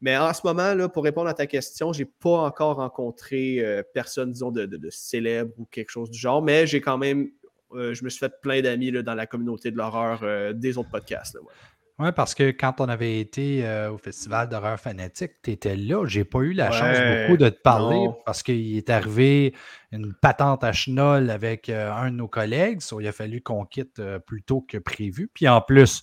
[0.00, 3.64] mais en ce moment, là, pour répondre à ta question, je n'ai pas encore rencontré
[3.94, 7.30] personne, disons, de, de- célèbre ou quelque chose du genre, mais j'ai quand même,
[7.74, 10.90] je me suis fait plein d'amis là, dans la communauté de l'horreur euh, des autres
[10.90, 11.34] podcasts.
[11.34, 11.52] là, ouais.
[12.00, 16.04] Oui, parce que quand on avait été euh, au Festival d'horreur fanatique, tu étais là.
[16.06, 18.18] J'ai pas eu la chance beaucoup de te parler non.
[18.26, 19.54] parce qu'il est arrivé
[19.92, 22.80] une patente à chenol avec euh, un de nos collègues.
[22.80, 25.30] So, il a fallu qu'on quitte euh, plus tôt que prévu.
[25.32, 26.02] Puis en plus,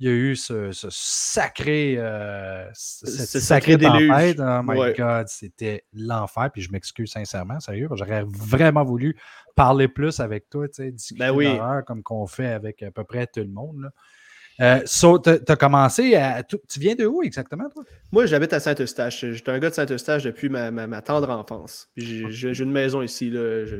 [0.00, 4.08] il y a eu ce, ce sacré, euh, cette Ce sacré déluge.
[4.08, 4.38] tempête.
[4.40, 4.94] Oh my Ouais.
[4.96, 6.50] God, c'était l'enfer.
[6.52, 7.88] Puis je m'excuse sincèrement, sérieux.
[7.94, 9.16] J'aurais vraiment voulu
[9.56, 11.48] parler plus avec toi, tu sais, discuter Ben oui.
[11.86, 13.80] comme qu'on fait avec à peu près tout le monde.
[13.82, 13.90] là.
[14.60, 16.42] Euh, so, tu as commencé à.
[16.42, 17.84] Tu viens de où exactement, toi?
[18.10, 19.24] Moi, j'habite à Saint-Eustache.
[19.30, 21.88] J'étais un gars de Saint-Eustache depuis ma, ma- ma tendre enfance.
[21.96, 23.30] J'ai une maison ici.
[23.30, 23.64] Là.
[23.66, 23.76] Je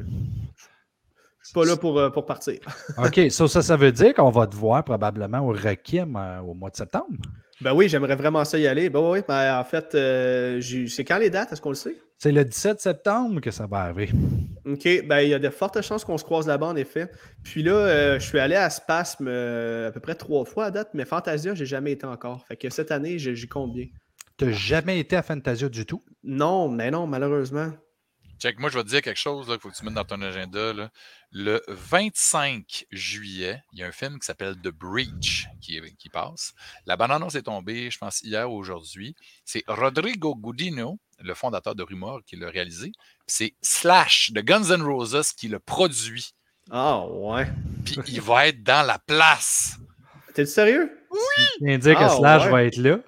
[1.48, 2.58] suis pas là pour, euh, pour partir.
[2.98, 6.54] OK, so, ça, ça veut dire qu'on va te voir probablement au Requiem euh, au
[6.54, 7.16] mois de septembre.
[7.60, 8.88] Ben oui, j'aimerais vraiment ça y aller.
[8.88, 11.52] Ben oui, ben, en fait, euh, c'est quand les dates?
[11.52, 11.96] Est-ce qu'on le sait?
[12.18, 14.10] C'est le 17 septembre que ça va arriver.
[14.64, 17.10] OK, ben il y a de fortes chances qu'on se croise là-bas, en effet.
[17.42, 21.04] Puis là, je suis allé à Spasme à peu près trois fois à date, mais
[21.04, 22.44] Fantasia, j'ai jamais été encore.
[22.46, 23.86] Fait que cette année, j'ai- j'y compte bien.
[24.36, 26.02] Tu n'as jamais été à Fantasia du tout?
[26.22, 27.72] Non, mais non, malheureusement.
[28.38, 30.20] Check, moi, je vais te dire quelque chose qu'il faut que tu mettes dans ton
[30.22, 30.72] agenda.
[30.72, 30.90] là.
[31.32, 36.08] Le 25 juillet, il y a un film qui s'appelle The Breach qui, est- qui
[36.08, 36.52] passe.
[36.86, 39.14] La bande-annonce est tombée, je pense, hier ou aujourd'hui.
[39.44, 42.92] C'est Rodrigo Gudino, le fondateur de Rumor, qui l'a réalisé.
[43.26, 46.32] C'est Slash de Guns N' Roses qui le produit.
[46.70, 47.46] Ah ouais.
[47.84, 49.76] Puis il va être dans la place.
[50.34, 50.90] T'es sérieux?
[51.60, 52.50] Je viens de dire que Ah, Slash ouais.
[52.50, 52.98] va être là.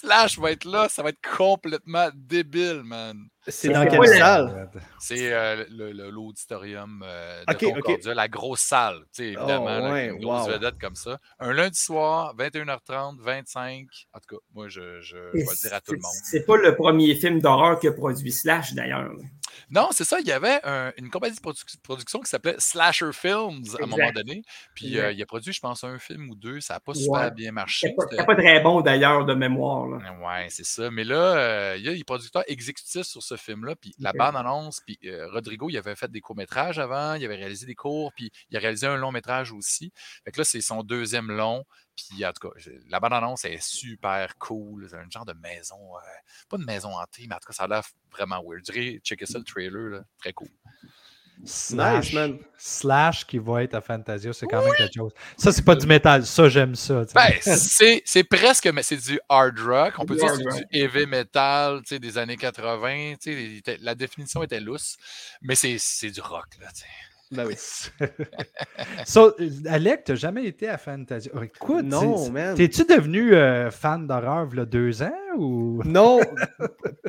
[0.00, 3.16] Slash va être là, ça va être complètement débile, man.
[3.46, 4.70] C'est dans quelle salle?
[4.98, 7.74] C'est euh, le- le- l'auditorium euh, de Ok, ok.
[7.74, 10.52] Concordia, la grosse salle, tu sais, évidemment, Oh, ouais, une grosse wow.
[10.54, 11.18] vedette comme ça.
[11.38, 13.86] Un lundi soir, 21h30, 25.
[14.14, 16.12] En tout cas, moi, je, je, je vais le dire à tout le monde.
[16.24, 19.10] C'est pas le premier film d'horreur que produit Slash, d'ailleurs.
[19.70, 23.10] Non, c'est ça, il y avait un- une compagnie de produ- production qui s'appelait Slasher
[23.12, 24.42] Films à un moment donné.
[24.74, 26.60] Puis euh, il a produit, je pense, un film ou deux.
[26.60, 27.88] Ça n'a pas super bien marché.
[27.88, 29.86] C'est pas, C'était- c'était pas très bon, d'ailleurs, de mémoire.
[30.22, 30.90] Ouais, c'est ça.
[30.90, 33.74] Mais là, euh, il y a les producteurs exécutifs sur ce film-là.
[33.76, 37.66] Puis la bande-annonce, puis euh, Rodrigo, il avait fait des courts-métrages avant, il avait réalisé
[37.66, 39.92] des courts, puis il a réalisé un long-métrage aussi.
[40.24, 41.64] Fait que là, c'est son deuxième long.
[41.96, 42.54] Puis en tout cas,
[42.88, 44.86] la bande-annonce est super cool.
[44.88, 46.00] C'est un genre de maison, euh,
[46.48, 48.64] pas de maison hantée, mais en tout cas, ça a l'air vraiment weird.
[48.66, 50.48] Je dirais, checker ça, le trailer, là, très cool.
[51.44, 52.38] Slash, Nice, man.
[52.56, 55.12] Slash qui va être à Fantasia, c'est quand même quelque chose.
[55.36, 56.24] Ça, c'est pas du métal.
[56.24, 57.04] Ça, j'aime ça.
[57.12, 59.94] Ben, c'est, c'est presque, mais c'est du hard rock.
[59.98, 63.14] On peut dire c'est du heavy metal tu sais, des années 80.
[63.14, 64.96] tu sais, il était- la définition était lousse,
[65.42, 66.46] mais c'est, c'est du rock.
[66.60, 66.86] Là, tu sais.
[67.32, 67.54] Ben oui.
[69.06, 69.34] So,
[69.66, 71.32] Alec, t'as jamais été à Fantasia.
[71.34, 72.30] Oh, Écoute, Non.
[72.54, 75.82] T'es-tu devenu euh, fan d'horreur il y a deux ans ou?
[75.84, 76.20] Non,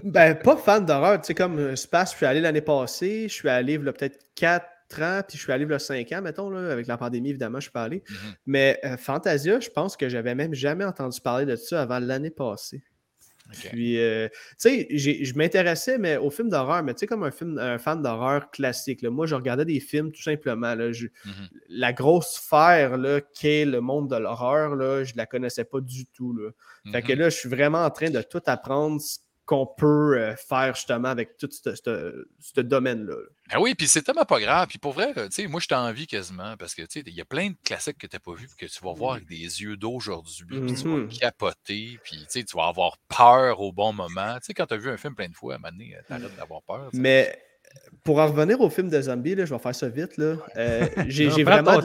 [0.03, 1.21] ben pas fan d'horreur.
[1.21, 3.87] Tu sais, comme euh, Space, je suis allé l'année passée, je suis allé il y
[3.89, 4.65] a peut-être 4
[5.01, 7.29] ans, puis je suis allé il y a 5 ans, mettons, là, avec la pandémie,
[7.29, 8.03] évidemment, je suis pas allé.
[8.09, 8.17] Mhm.
[8.45, 12.29] Mais euh, Fantasia, je pense que j'avais même jamais entendu parler de ça avant l'année
[12.31, 12.83] passée.
[13.69, 17.31] Puis, euh, tu sais, je m'intéressais mais au film d'horreur, mais tu sais, comme un,
[17.31, 19.01] film, un fan d'horreur classique.
[19.01, 19.09] là.
[19.11, 20.73] Moi, je regardais des films tout simplement.
[20.75, 20.91] là.
[20.91, 21.49] Je- Mhm.
[21.69, 22.97] La grosse sphère
[23.33, 26.33] qu'est le monde de l'horreur, je la connaissais pas du tout.
[26.33, 26.49] Là.
[26.91, 27.19] Fait que Mhm.
[27.19, 31.09] là, je suis vraiment en train de tout apprendre ce qu'on peut euh, faire justement
[31.09, 33.13] avec tout ce, ce- ce domaine-là.
[33.13, 33.27] là.
[33.53, 34.67] Ben oui, puis c'est tellement pas grave.
[34.67, 37.13] Puis pour vrai, tu sais, moi, je t'ai envie quasiment parce que tu sais, il
[37.13, 39.27] y a plein de classiques que tu n'as pas vus que tu vas voir avec
[39.27, 40.59] des yeux d'aujourd'hui.
[40.61, 41.09] Puis tu vas Mhm.
[41.09, 41.99] capoter.
[42.03, 44.35] Puis tu sais, tu vas avoir peur au bon moment.
[44.39, 45.95] Tu sais, quand tu as vu un film plein de fois, à un moment donné,
[46.07, 46.89] t'arrêtes d'avoir peur.
[46.93, 47.37] Mais
[48.03, 50.17] pour en revenir au film de zombies, là, je vais faire ça vite.
[50.17, 51.79] là, euh, j'ai vraiment,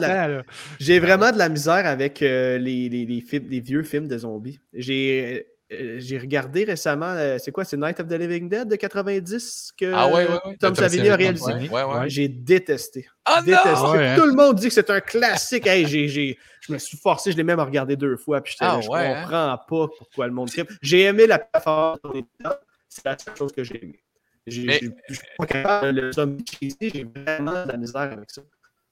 [0.99, 4.59] vraiment de la misère avec euh, les, les- les films, les vieux films de zombies.
[4.73, 5.50] J'ai euh,
[5.99, 9.93] j'ai regardé récemment, euh, c'est quoi, c'est Night of the Living Dead de 90 que
[9.93, 10.39] Ah ouais, ouais, ouais.
[10.59, 11.53] Tom Tom Savini a réalisé?
[11.53, 12.09] Ouais, ouais, ouais.
[12.09, 13.07] J'ai détesté.
[13.25, 13.41] Ah.
[13.45, 14.15] Ouais, hein.
[14.17, 15.67] Tout le monde dit que c'est un classique.
[15.67, 18.75] Hey, j'ai- j'ai- je me suis forcé, je l'ai même regardé deux fois, puis Ah
[18.75, 19.21] là, je ouais, hein?
[19.23, 20.69] comprends pas pourquoi le monde tripe.
[20.81, 22.23] J'ai aimé la performance de
[22.89, 24.03] c'est la seule chose que j'ai aimé.
[24.47, 28.01] J'ai- Mais- j'ai- Je suis pas capable, le zombie cheesy, j'ai vraiment de la misère
[28.01, 28.41] avec ça.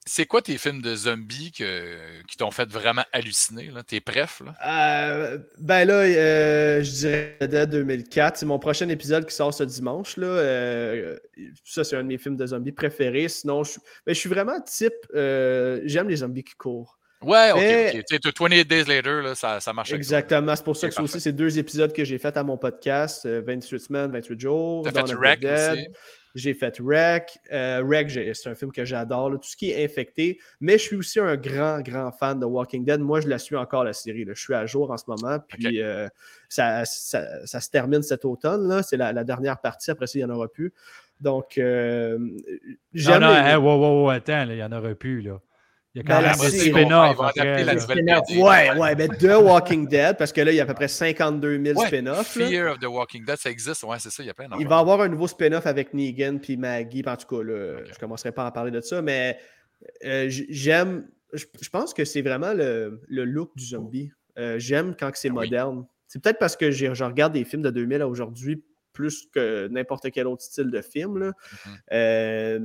[0.06, 3.70] C'est quoi tes films de zombies que- qui t'ont fait vraiment halluciner?
[3.70, 3.82] Là?
[3.82, 4.40] Tes prefs?
[4.40, 4.54] Là?
[4.66, 8.38] Euh, ben là, euh, je dirais Dead 2004.
[8.38, 10.16] C'est mon prochain épisode qui sort ce dimanche.
[10.16, 10.26] Là.
[10.26, 11.16] Euh,
[11.64, 13.28] ça, c'est un de mes films de zombies préférés.
[13.28, 13.72] Sinon, je,
[14.06, 14.92] ben, je suis vraiment type.
[15.14, 16.96] euh, J'aime les zombies qui courent.
[17.22, 17.58] Ouais, ok.
[17.58, 18.04] Ok.
[18.08, 19.92] Tu sais, 28 Days Later, là, ça, ça marche.
[19.92, 20.56] Exactement.
[20.56, 23.26] C'est pour ça que c'est aussi ces deux épisodes que j'ai fait à mon podcast
[23.26, 24.82] euh, 28 semaines, 28 jours.
[24.82, 25.86] T'as fait Wreck aussi?
[26.34, 27.38] J'ai fait Wreck.
[27.52, 29.30] Euh, Wreck, j'ai- c'est un film que j'adore.
[29.32, 30.38] Tout ce qui est infecté.
[30.60, 33.00] Mais je suis aussi un grand, grand fan de Walking Dead.
[33.00, 34.24] Moi, je la suis encore, la série.
[34.24, 34.32] là.
[34.34, 35.38] Je suis à jour en ce moment.
[35.48, 36.08] Puis euh,
[36.48, 38.82] ça, ça- ça se termine cet automne.
[38.82, 39.90] C'est la, la dernière partie.
[39.90, 40.72] Après ça, il n'y en aura plus.
[41.20, 42.30] Donc, euh, Non,
[42.94, 43.20] j'aime.
[43.20, 45.20] non, les- hein, wow, wow, wow, attends, là, il n'y en aurait plus.
[45.20, 45.40] Là.
[45.94, 47.86] Il y a quand même des spin-offs.
[48.28, 48.40] BD.
[48.40, 50.86] Ouais, ouais, mais The Walking Dead, parce que là, il y a à peu près
[50.88, 52.36] 52 000 Ouais, spin-offs.
[52.36, 52.46] là.
[52.46, 53.82] Fear of the Walking Dead, ça existe.
[53.82, 55.92] Ouais, c'est ça, il y a plein Il va y avoir un nouveau spin-off avec
[55.94, 57.02] Negan puis Maggie.
[57.06, 59.38] En tout cas, là, je ne commencerai pas à en parler de ça, mais
[60.04, 61.08] euh, j'aime.
[61.32, 64.10] Je pense que c'est vraiment le, le look du zombie.
[64.38, 65.34] Euh, j'aime quand c'est Oui.
[65.46, 65.86] moderne.
[66.06, 68.62] C'est peut-être parce que j'ai- je regarde des films de 2000 à aujourd'hui
[68.92, 71.18] plus que n'importe quel autre style de film.
[71.18, 71.26] là.
[71.66, 71.72] Mhm.
[71.92, 72.58] Euh,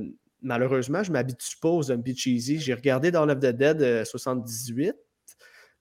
[0.46, 2.58] malheureusement, je ne m'habitue pas aux zombies cheesy.
[2.60, 4.94] J'ai regardé Dawn of the Dead euh, 78.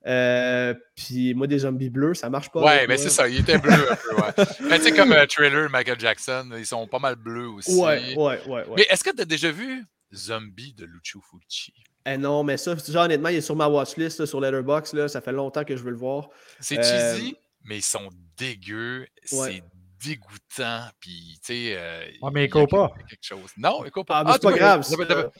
[0.08, 2.64] Euh, puis moi, des zombies bleus, ça marche pas.
[2.64, 2.98] Ouais, moi.
[2.98, 4.46] c'est ça, il était bleu un peu, ouais.
[4.70, 7.76] Mais tu sais, comme euh, Trailer, Michael Jackson, ils sont pas mal bleus aussi.
[7.76, 8.48] Ouais, ouais, ouais.
[8.48, 8.74] ouais.
[8.78, 11.74] Mais est-ce que tu as déjà vu Zombie de Lucio Fulci?
[12.06, 14.96] Eh non, mais ça, ça, honnêtement, il est sur ma watchlist là, sur Letterboxd.
[14.96, 16.30] Là, ça fait longtemps que je veux le voir.
[16.60, 19.08] C'est Euh, cheesy, mais ils sont dégueux.
[19.32, 19.54] Ouais.
[19.54, 19.64] C'est
[20.06, 20.88] dégoûtant.
[21.00, 21.76] Puis, tu sais.
[21.78, 22.94] euh, Ouais, mais il y a écoute pas.
[23.10, 23.52] quelque- chose.
[23.58, 24.20] Non, écoute pas.
[24.20, 25.32] Ah, mais c'est pas grave.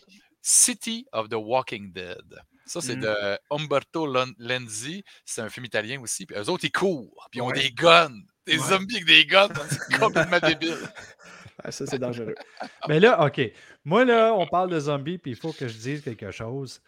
[0.42, 2.22] City of the Walking Dead.
[2.68, 3.02] Ça, c'est Mm.
[3.02, 4.08] de Umberto
[4.40, 5.04] Lenzi.
[5.24, 6.26] C'est un film italien aussi.
[6.26, 7.28] Puis eux autres, ils courent.
[7.32, 7.54] Puis ils ont Ouais.
[7.62, 8.10] des guns.
[8.46, 8.70] Des Ouais.
[8.70, 9.48] zombies avec des guns.
[9.70, 10.00] C'est
[10.30, 10.78] complètement débile.
[11.64, 12.36] Ah, ça, c'est dangereux.
[12.90, 13.42] Mais là, OK.
[13.86, 16.82] Moi, là, on parle de zombies, puis il faut que je dise quelque chose.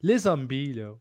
[0.00, 0.92] Les zombies, là,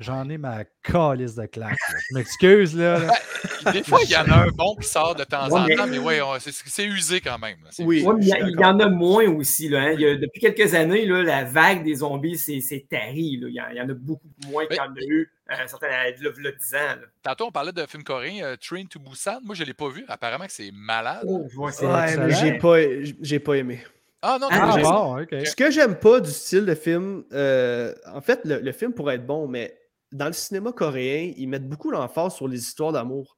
[0.00, 1.70] j'en ai ma calice de claque.
[1.92, 1.98] là.
[2.10, 2.98] Je m'excuse, là.
[2.98, 3.72] là.
[3.72, 5.86] Des fois, il y en a un bon qui sort de temps Ouais, en temps,
[5.86, 7.58] mais ouais, c'est- c'est usé quand même.
[7.62, 7.70] là.
[7.80, 7.98] Oui.
[7.98, 8.06] usé.
[8.06, 9.68] Ouais, mais il y, en a moins aussi.
[9.68, 9.92] Là, hein.
[9.92, 13.36] Il y a- depuis quelques années, là, la vague des zombies, c'est c'est tari.
[13.40, 13.48] là.
[13.48, 15.54] Il, y en, il y en a beaucoup moins qu'il y en a eu euh,
[15.66, 16.12] certains, là, là,
[16.58, 17.00] 10 ans.
[17.22, 19.40] Tantôt, on parlait de film coréen, euh, Train to Busan.
[19.44, 20.04] Moi, je ne l'ai pas vu.
[20.08, 21.24] Apparemment que c'est malade.
[21.26, 22.76] Oh, ouais, c'est Ouais, mais j'ai pas,
[23.20, 23.80] j'ai pas aimé.
[24.22, 25.26] Ah non, Ah, Ah, bon.
[25.44, 29.14] Ce que j'aime pas du style de film, euh, en fait, le, le film pourrait
[29.14, 29.74] être bon, mais
[30.12, 33.36] dans le cinéma coréen, ils mettent beaucoup l'emphase sur les histoires d'amour.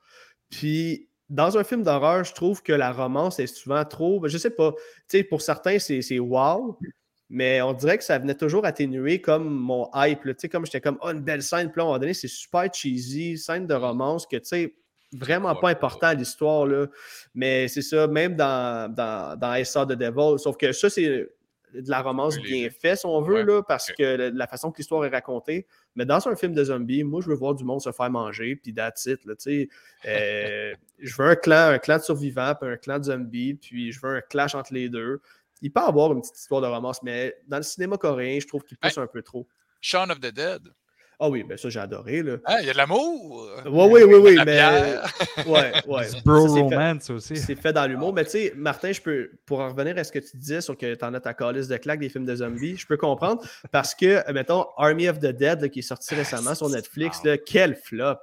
[0.51, 4.20] Puis, dans un film d'horreur, je trouve que la romance est souvent trop.
[4.20, 4.73] ben, Je sais pas.
[5.09, 6.79] Tu sais, pour certains, c'est wow,
[7.31, 10.25] mais on dirait que ça venait toujours atténuer comme mon hype.
[10.25, 10.35] là.
[10.35, 11.70] Tu sais, comme j'étais comme, oh, une belle scène.
[11.70, 14.75] Puis là, à un moment donné, c'est super cheesy, scène de romance que, tu sais,
[15.14, 16.66] vraiment pas important à l'histoire.
[16.66, 16.87] là.
[17.35, 20.39] Mais c'est ça, même dans, dans, dans I Saw the Devil.
[20.39, 21.29] Sauf que ça, c'est
[21.73, 24.70] de la romance Oui, bien faite, si on veut, Ouais, là, parce que la, façon
[24.70, 25.66] que l'histoire est racontée.
[25.95, 28.57] Mais dans un film de zombies, moi, je veux voir du monde se faire manger,
[28.57, 29.68] puis that's it, là, sais.
[30.07, 33.93] Euh, je veux un clan, un clan de survivants, puis un clan de zombies, puis
[33.93, 35.20] je veux un clash entre les deux.
[35.61, 38.47] Il peut y avoir une petite histoire de romance, mais dans le cinéma coréen, je
[38.47, 39.47] trouve qu'il pousse un peu trop.
[39.81, 40.73] Shaun of the Dead.
[41.25, 42.37] Ah oui, ben ça, j'ai adoré, là.
[42.47, 43.49] Hein, Il y a de l'amour.
[43.66, 44.61] Oui, oui, oui, oui, mais...
[45.47, 46.07] Ouais, ouais.
[46.25, 47.37] Bro Ça, c'est fait- romance aussi.
[47.37, 48.12] C'est fait dans l'humour.
[48.12, 50.77] Mais tu sais, Martin, je peux, pour en revenir à ce que tu disais sur
[50.77, 53.41] que tu en as ta calice de claques des films de zombies, je peux comprendre
[53.70, 57.23] parce que, mettons, Army of the Dead, là, qui est sorti récemment sur c'est Netflix,
[57.25, 58.16] là, quel flop!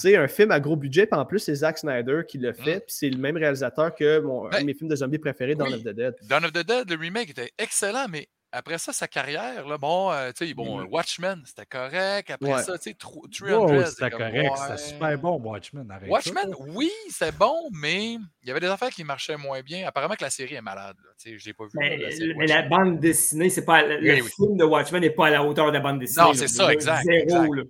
[0.00, 2.52] Tu sais, un film à gros budget, puis en plus, c'est Zack Snyder qui le
[2.52, 2.80] fait, Mm.
[2.82, 5.56] puis c'est le même réalisateur que mon, un Ben, de mes films de zombies préférés,
[5.56, 5.74] Dawn oui.
[5.74, 6.14] of the Dead.
[6.22, 10.10] Dawn of the Dead, le remake était excellent, mais après ça, sa carrière, là, bon,
[10.10, 10.88] euh, tu sais, bon, Mm.
[10.90, 12.30] Watchmen, c'était correct.
[12.30, 12.62] Après Ouais.
[12.62, 14.50] ça, tu sais, tro- 300, Wow, c'est c'était comme, correct.
[14.50, 14.56] ouais.
[14.56, 15.90] C'était super bon, Watchmen.
[15.90, 16.56] Arrête Watchmen, ça.
[16.74, 19.86] oui, c'est bon, mais il y avait des affaires qui marchaient moins bien.
[19.86, 20.96] Apparemment que la série est malade.
[21.22, 21.70] Tu sais, Je l'ai pas vu.
[21.74, 23.82] Mais, là, la série mais la bande dessinée, c'est pas.
[23.82, 24.22] Le, oui.
[24.36, 26.24] film de Watchmen n'est pas à la hauteur de la bande dessinée.
[26.26, 27.50] Non, c'est ça, exact, Zéro, exact.
[27.54, 27.62] là.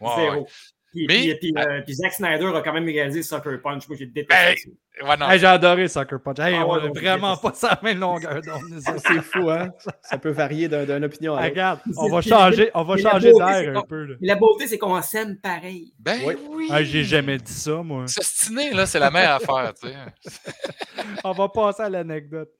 [0.00, 0.40] Ouais, Zéro.
[0.42, 0.46] ouais.
[0.94, 3.88] Puis, Mais- puis, puis, euh, puis Zack Snyder a quand même réalisé Sucker Punch.
[3.88, 4.70] Moi, j'ai détesté
[5.00, 5.08] Ben.
[5.08, 6.38] Ouais, Hey, J'ai adoré Sucker Punch.
[6.38, 8.78] Hey, Ah on ouais, a non, vraiment pas sa même longueur d'onde.
[8.80, 9.70] C'est fou, hein?
[10.02, 11.50] Ça peut varier d'un- d'une opinion à l'autre.
[11.50, 14.04] Regarde, on va changer, on va changer d'air un peu.
[14.04, 14.14] là.
[14.20, 15.92] La beauté, c'est qu'on s'aime pareil.
[15.98, 16.34] Ben Oui.
[16.48, 16.68] oui.
[16.70, 18.06] Hey, J'ai jamais dit ça, moi.
[18.06, 19.94] S'ostiner, là, c'est la meilleure affaire, tu sais.
[21.24, 22.50] On va passer à l'anecdote.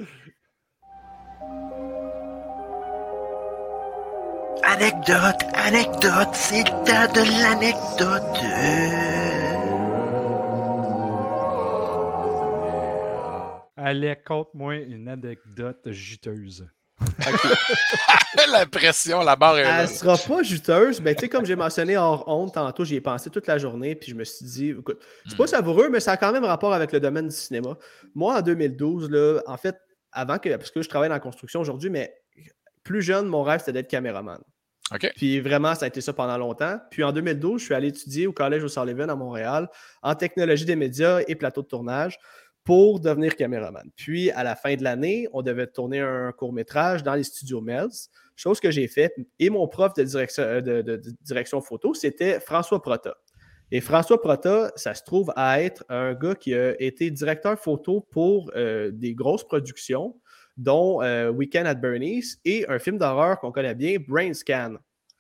[4.67, 9.45] Anecdote, anecdote, c'est le temps de l'anecdote.
[13.77, 16.67] Allez, conte-moi une anecdote juteuse.
[18.51, 19.83] la pression, la barre est là.
[19.83, 23.01] Elle sera pas juteuse, mais tu sais, comme j'ai mentionné hors honte tantôt, j'y ai
[23.01, 25.49] pensé toute la journée, puis je me suis dit, écoute, c'est pas Hmm.
[25.49, 27.77] savoureux, mais ça a quand même rapport avec le domaine du cinéma.
[28.15, 29.77] Moi, en 2012, là, en fait,
[30.13, 32.15] avant que, parce que je travaille dans la construction aujourd'hui, mais
[32.85, 34.41] plus jeune, mon rêve, c'était d'être caméraman.
[35.17, 36.79] Puis vraiment, ça a été ça pendant longtemps.
[36.91, 39.69] Puis en 2012, je suis allé étudier au Collège O'Sullivan à Montréal
[40.03, 42.19] en technologie des médias et plateau de tournage
[42.65, 43.91] pour devenir caméraman.
[43.97, 48.09] Puis à la fin de l'année, on devait tourner un court-métrage dans les studios Melz,
[48.37, 49.15] chose que j'ai fait.
[49.39, 53.15] Et mon prof de direction, euh, de direction photo, c'était François Prota.
[53.71, 58.07] Et François Prota, ça se trouve à être un gars qui a été directeur photo
[58.11, 60.15] pour euh, des grosses productions,
[60.57, 64.75] dont euh, Weekend at Bernie's et un film d'horreur qu'on connaît bien, Brain Scan.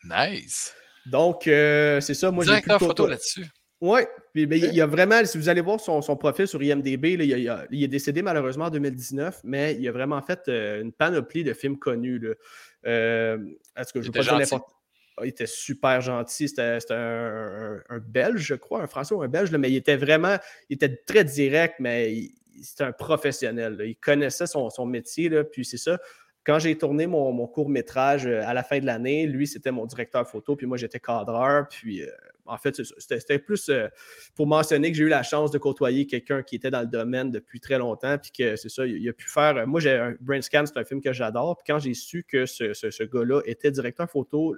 [0.04, 0.74] Nice.
[1.06, 2.30] Donc, euh, c'est ça.
[2.30, 3.46] Moi, j'ai plutôt- photo là-dessus.
[3.80, 4.00] Oui,
[4.32, 7.16] puis mais il y a vraiment, si vous allez voir son, son profil sur IMDB,
[7.18, 10.40] là, il, y a- il est décédé malheureusement en 2019, mais il a vraiment fait
[10.48, 12.18] euh, une panoplie de films connus.
[12.18, 12.34] Là.
[12.86, 13.38] Euh,
[13.76, 14.70] est-ce que je Il veux pas était dire n'importe-
[15.18, 16.48] Ah, Il était super gentil.
[16.48, 19.70] C'était c'était un, un- un Belge, je crois, un Français ou un Belge, là, mais
[19.70, 20.36] il était vraiment,
[20.70, 23.76] il était très direct, mais il- c'était un professionnel.
[23.76, 23.84] là.
[23.84, 25.98] Il connaissait son, son métier, là, puis c'est ça.
[26.44, 29.86] Quand j'ai tourné mon, mon court-métrage euh, à la fin de l'année, lui, c'était mon
[29.86, 31.66] directeur photo, puis moi, j'étais cadreur.
[31.70, 32.06] Puis, euh,
[32.44, 33.88] en fait, c'est c'était plus euh,
[34.34, 37.30] pour mentionner que j'ai eu la chance de côtoyer quelqu'un qui était dans le domaine
[37.30, 39.56] depuis très longtemps, puis que c'est ça, il, il a pu faire.
[39.56, 41.56] euh, Moi, j'ai un Brain Scan, c'est un film que j'adore.
[41.56, 44.54] Puis quand j'ai su que ce, ce- ce gars-là était directeur photo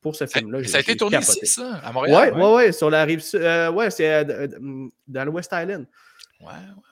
[0.00, 1.40] pour ce film-là, ça a été tourné capoté.
[1.44, 2.32] ici, ça, à Montréal?
[2.34, 4.46] ouais, ouais, sur la rive euh, ouais, c'est euh,
[5.06, 5.86] dans le West Island.
[6.40, 6.82] Ouais, ouais.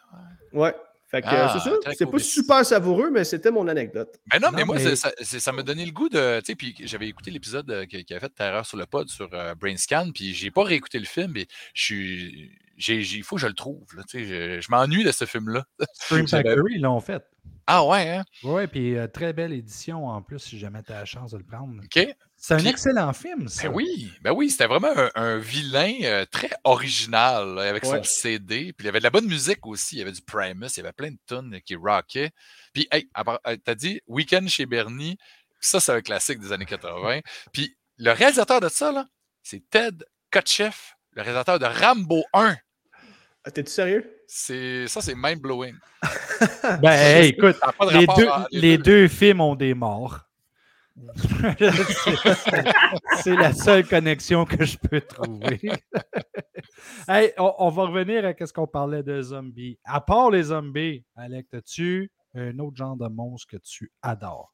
[0.53, 0.75] Ouais.
[1.09, 1.93] Fait que Ah, euh, c'est ça.
[1.97, 4.19] C'est pas super savoureux, mais c'était mon anecdote.
[4.31, 6.41] Ben non, Non, mais moi, mais- ça, m'a donné le goût de.
[6.41, 9.09] Tu sais, puis j'avais écouté l'épisode euh, qui, qui a fait Terreur sur le pod
[9.09, 12.51] sur euh, Brain Scan, puis j'ai pas réécouté le film, mais je suis.
[12.89, 13.87] Il faut que je le trouve.
[13.97, 15.65] Là, tu sais, je je m'ennuie de ce film-là.
[15.93, 17.23] Stream Factory, ils l'ont fait.
[17.69, 18.25] Ah ouais, hein?
[18.45, 21.39] Oui, puis euh, très belle édition en plus, si jamais tu as la chance de
[21.39, 21.83] le prendre.
[21.83, 22.09] OK.
[22.37, 23.69] C'est un excellent film, ça.
[23.69, 28.03] Ben oui, ben oui, c'était vraiment un, un vilain euh, très original là, avec son.
[28.05, 28.73] CD.
[28.73, 29.97] Puis il y avait de la bonne musique aussi.
[29.97, 32.31] Il y avait du Primus, il y avait plein de tunes qui rockaient.
[32.73, 35.17] Puis, hey, euh, t'as dit Weekend chez Bernie.
[35.59, 37.21] Ça, c'est un classique des années 80.
[37.53, 39.07] Puis le réalisateur de ça, là,
[39.43, 42.57] c'est Ted Kotcheff, le réalisateur de Rambo 1.
[43.47, 44.11] Ah, T'es-tu sérieux?
[44.27, 45.75] C'est, ça, c'est mind-blowing.
[46.83, 49.55] Ben, hey, écoute, Ça a pas de les rapport deux, à- les deux films ont
[49.55, 50.21] des morts.
[51.17, 51.71] C'est-
[53.23, 55.61] C'est la seule connexion que je peux trouver.
[57.09, 59.79] Hey, on, on va revenir à ce qu'on parlait de zombies.
[59.85, 64.53] À part les zombies, Alec, as-tu un autre genre de monstre que tu adores?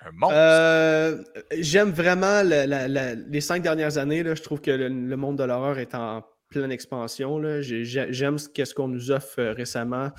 [0.00, 0.34] Un monstre?
[0.36, 1.22] Euh,
[1.58, 4.22] J'aime vraiment la- la- la- les cinq dernières années.
[4.22, 7.40] Là, je trouve que le, le monde de l'horreur est en pleine expansion.
[7.60, 10.10] J'aime ce qu'on nous offre euh, récemment.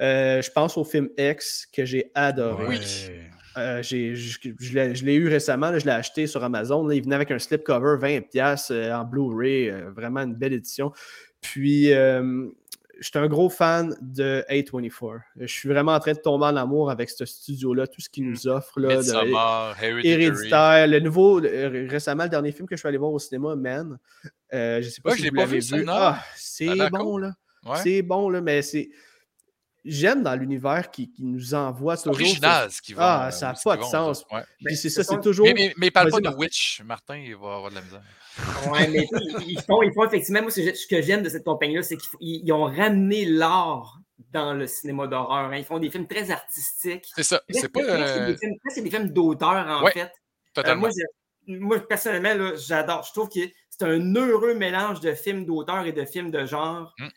[0.00, 2.66] Euh, je pense au film X que j'ai adoré.
[2.66, 2.78] Ouais.
[3.56, 6.86] Euh, je je l'ai eu récemment, là, je l'ai acheté sur Amazon.
[6.86, 10.92] là, il venait avec un slipcover 20$ euh, en Blu-ray, euh, vraiment une belle édition.
[11.40, 11.90] Puis,
[13.00, 15.20] euh, j'étais un gros fan de A24.
[15.36, 18.28] Je suis vraiment en train de tomber en amour avec ce studio-là, tout ce qu'il
[18.28, 18.78] nous offre.
[18.78, 20.06] Là, de-.
[20.06, 23.98] Héréditaire, le nouveau, récemment, le dernier film que je suis allé voir au cinéma, Man.
[24.52, 25.84] Euh, je sais pas Ouais, si je vous pas l'avez vu.
[25.88, 27.32] Ah, c'est bon, là.
[27.64, 27.76] Ouais.
[27.82, 28.90] C'est bon, là, mais c'est.
[29.84, 32.20] J'aime dans l'univers qui, qui nous envoie C'est toujours.
[32.26, 33.02] original ce qu'ils vont.
[33.02, 34.24] Ah, euh, ça a ce pas de sens.
[34.30, 34.42] Ouais.
[34.64, 35.46] Puis c'est ce ça, c'est toujours.
[35.46, 36.38] Mais, mais, mais parle pas de Martin.
[36.38, 36.82] Witch.
[36.84, 38.02] Martin, il va avoir de la misère.
[38.70, 39.06] Ouais, mais
[39.46, 42.42] ils, font, ils font effectivement, moi, ce que j'aime de cette compagnie-là, c'est qu'ils ils-
[42.44, 43.98] ils ont ramené l'art
[44.32, 45.46] dans le cinéma d'horreur.
[45.50, 45.56] hein.
[45.56, 47.06] Ils font des films très artistiques.
[47.16, 47.40] C'est ça.
[47.48, 47.80] C'est pas.
[47.80, 50.02] euh, des films- presque des films d'auteur, en Ouais, fait.
[50.02, 50.08] Euh,
[50.52, 50.88] totalement.
[51.46, 53.02] moi, personnellement, là, j'adore.
[53.04, 56.92] Je trouve que c'est un heureux mélange de films d'auteur et de films de genre.
[56.98, 57.08] Mm.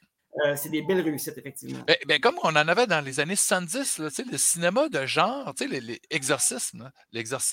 [0.46, 1.84] Euh, c'est des belles réussites, effectivement.
[1.86, 4.90] Ben, ben, comme on en avait dans les années 70, là, tu sais, le cinéma
[4.90, 5.80] de genre, là,
[6.12, 6.92] l'exorcisme,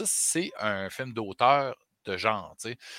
[0.07, 1.77] c'est un film d'auteur
[2.07, 2.57] de genre.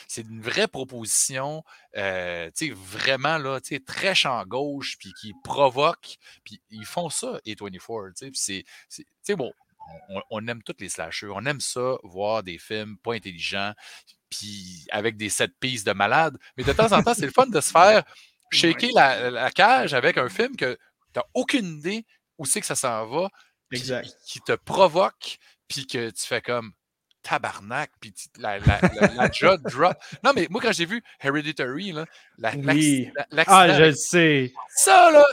[0.07, 1.63] C'est une vraie proposition,
[1.97, 8.13] euh, vraiment là, très champ gauche, puis qui provoque, puis ils font ça, A24.
[8.13, 8.65] tu sais, puis
[9.23, 9.51] c'est- bon,
[10.29, 13.73] on, aime tous les slashers, on aime ça, voir des films pas intelligents,
[14.29, 17.47] puis avec des set pistes de malades, mais de temps en temps, c'est le fun
[17.47, 18.03] de se faire
[18.51, 20.79] shaker la, la cage avec un film que tu
[21.19, 22.05] n'as aucune idée
[22.37, 23.29] où c'est que ça s'en va,
[23.71, 25.37] qui te provoque,
[25.67, 26.71] puis que tu fais comme
[27.23, 29.95] tabarnak, puis la, la, la, la jaw drop.
[30.23, 32.05] Non, mais moi, quand j'ai vu Hereditary, là,
[32.37, 33.09] la- Oui.
[33.47, 34.53] Ah, je avec le sais.
[34.75, 35.23] ça, là,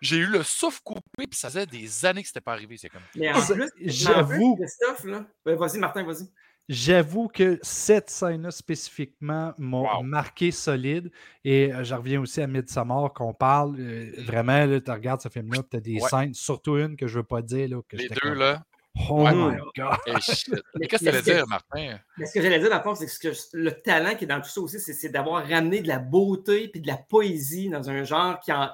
[0.00, 2.76] j'ai eu le souffle coupé, puis ça faisait des années que c'était pas arrivé.
[2.78, 3.02] C'est comme.
[3.16, 4.56] Mais en Ça, plus, j'avoue.
[4.56, 5.24] Christophe, là.
[5.44, 6.30] Ouais, vas-y, Martin, vas-y.
[6.68, 10.02] J'avoue que cette scène-là spécifiquement m'a Wow.
[10.02, 11.10] marqué solide.
[11.44, 13.76] Et euh, je reviens aussi à Midsommar qu'on parle.
[13.78, 16.08] euh, vraiment, tu regardes ce film-là, tu as des Ouais.
[16.08, 17.68] scènes, surtout une que je ne veux pas dire.
[17.68, 18.64] Là, que Les deux, comme, là.
[19.10, 19.32] Oh Ouais.
[19.34, 20.20] my God!
[20.22, 20.54] Shit.
[20.80, 21.98] Mais qu'est-ce que tu mais allais ce que- dire, Martin?
[22.16, 24.40] Mais ce que j'allais dire, dans le fond, c'est que le talent qui est dans
[24.40, 28.02] tout ça aussi, c'est- d'avoir ramené de la beauté et de la poésie dans un
[28.04, 28.70] genre qui en,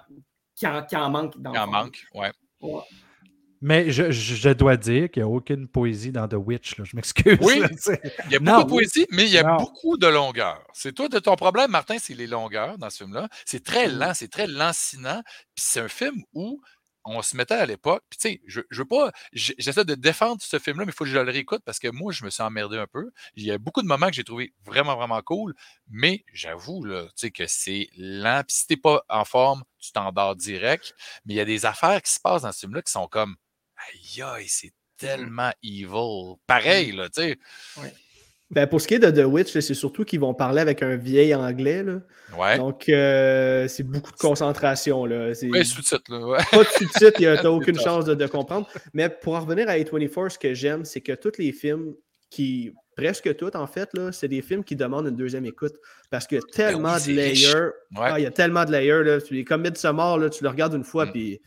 [0.54, 1.36] qui en, qui en manque.
[1.38, 2.30] Dans le en manque, ouais.
[2.60, 2.80] Ouais.
[3.62, 6.76] Mais je, je- dois dire qu'il n'y a aucune poésie dans The Witch.
[6.78, 6.84] là.
[6.84, 7.38] Je m'excuse.
[7.40, 7.60] Oui.
[7.60, 7.68] là.
[8.26, 9.56] Il y a Non, beaucoup de poésie, mais il y a Non.
[9.56, 10.62] beaucoup de longueur.
[10.74, 13.28] C'est toi de ton problème, Martin, c'est les longueurs dans ce film-là.
[13.46, 15.22] C'est très lent, c'est très lancinant.
[15.54, 16.60] Puis c'est un film où
[17.04, 18.04] on se mettait à l'époque.
[18.10, 19.10] Puis tu sais, je, je veux pas.
[19.32, 22.12] J'essaie de défendre ce film-là, mais il faut que je le réécoute parce que moi,
[22.12, 23.10] je me suis emmerdé un peu.
[23.34, 25.54] Il y a beaucoup de moments que j'ai trouvé vraiment, vraiment cool.
[25.90, 28.42] Mais j'avoue, là, tu sais, que c'est lent.
[28.46, 30.94] Puis si t'es pas en forme, tu t'endors direct.
[31.24, 33.34] Mais il y a des affaires qui se passent dans ce film-là qui sont comme
[33.88, 36.36] Aïe, aïe, c'est tellement evil.
[36.46, 37.38] Pareil, là, tu sais.
[38.50, 40.94] Ben, pour ce qui est de The Witch, c'est surtout qu'ils vont parler avec un
[40.96, 41.82] vieil anglais.
[41.82, 42.00] Là.
[42.36, 42.58] Ouais.
[42.58, 45.06] Donc, euh, c'est beaucoup de concentration.
[45.06, 45.28] Là.
[45.42, 46.02] Ouais, sous-titre.
[46.14, 46.38] Ouais.
[46.50, 48.68] pas de sous-titres, tu n'as aucune chance de, de comprendre.
[48.92, 51.94] Mais pour en revenir à A24, ce que j'aime, c'est que tous les films
[52.28, 55.74] qui, presque tous en fait, là, c'est des films qui demandent une deuxième écoute.
[56.10, 57.54] Parce qu'il y a tellement Ben oui, de layers.
[57.54, 58.00] Ouais.
[58.02, 59.02] Ah, il y a tellement de layers.
[59.02, 59.18] Là.
[59.22, 61.12] Tu- Comme Midsommar, là, tu le regardes une fois, Mm.
[61.12, 61.40] puis,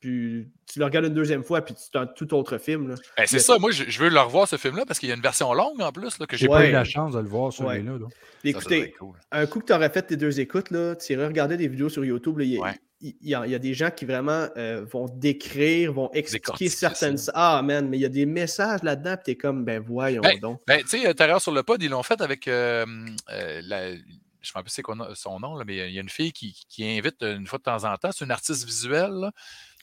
[0.00, 2.88] puis tu le regardes une deuxième fois, puis c'est un tout autre film.
[2.88, 2.94] Là.
[3.16, 5.12] Ben, c'est Mais- ça, moi je, je veux le revoir ce film-là parce qu'il y
[5.12, 6.70] a une version longue en plus là, que j'ai pas Ouais.
[6.70, 7.92] eu la chance de le voir, celui-là.
[7.92, 7.98] là.
[7.98, 8.08] Ça, ça doit
[8.50, 9.16] Écoutez, cool.
[9.30, 11.88] un coup que tu aurais fait tes deux écoutes, là, tu irais regarder des vidéos
[11.90, 12.38] sur YouTube.
[12.38, 12.74] là, Il y, a- Ouais.
[13.02, 16.10] il- il y a, il y a des gens qui vraiment euh, vont décrire, vont
[16.12, 17.18] expliquer certaines.
[17.18, 17.32] ça.
[17.34, 20.38] Ah, man, mais il y a des messages là-dedans, puis t'es comme, ben voyons Ben,
[20.40, 20.60] donc.
[20.66, 22.86] Ben, tu sais, euh, Terreur sur le pod, ils l'ont fait avec euh,
[23.30, 23.94] euh, la-
[24.42, 24.82] je me rappelle c'est
[25.16, 27.64] son nom, là, mais il y a une fille qui, qui invite une fois de
[27.64, 28.10] temps en temps.
[28.10, 29.10] C'est une artiste visuelle.
[29.12, 29.32] là.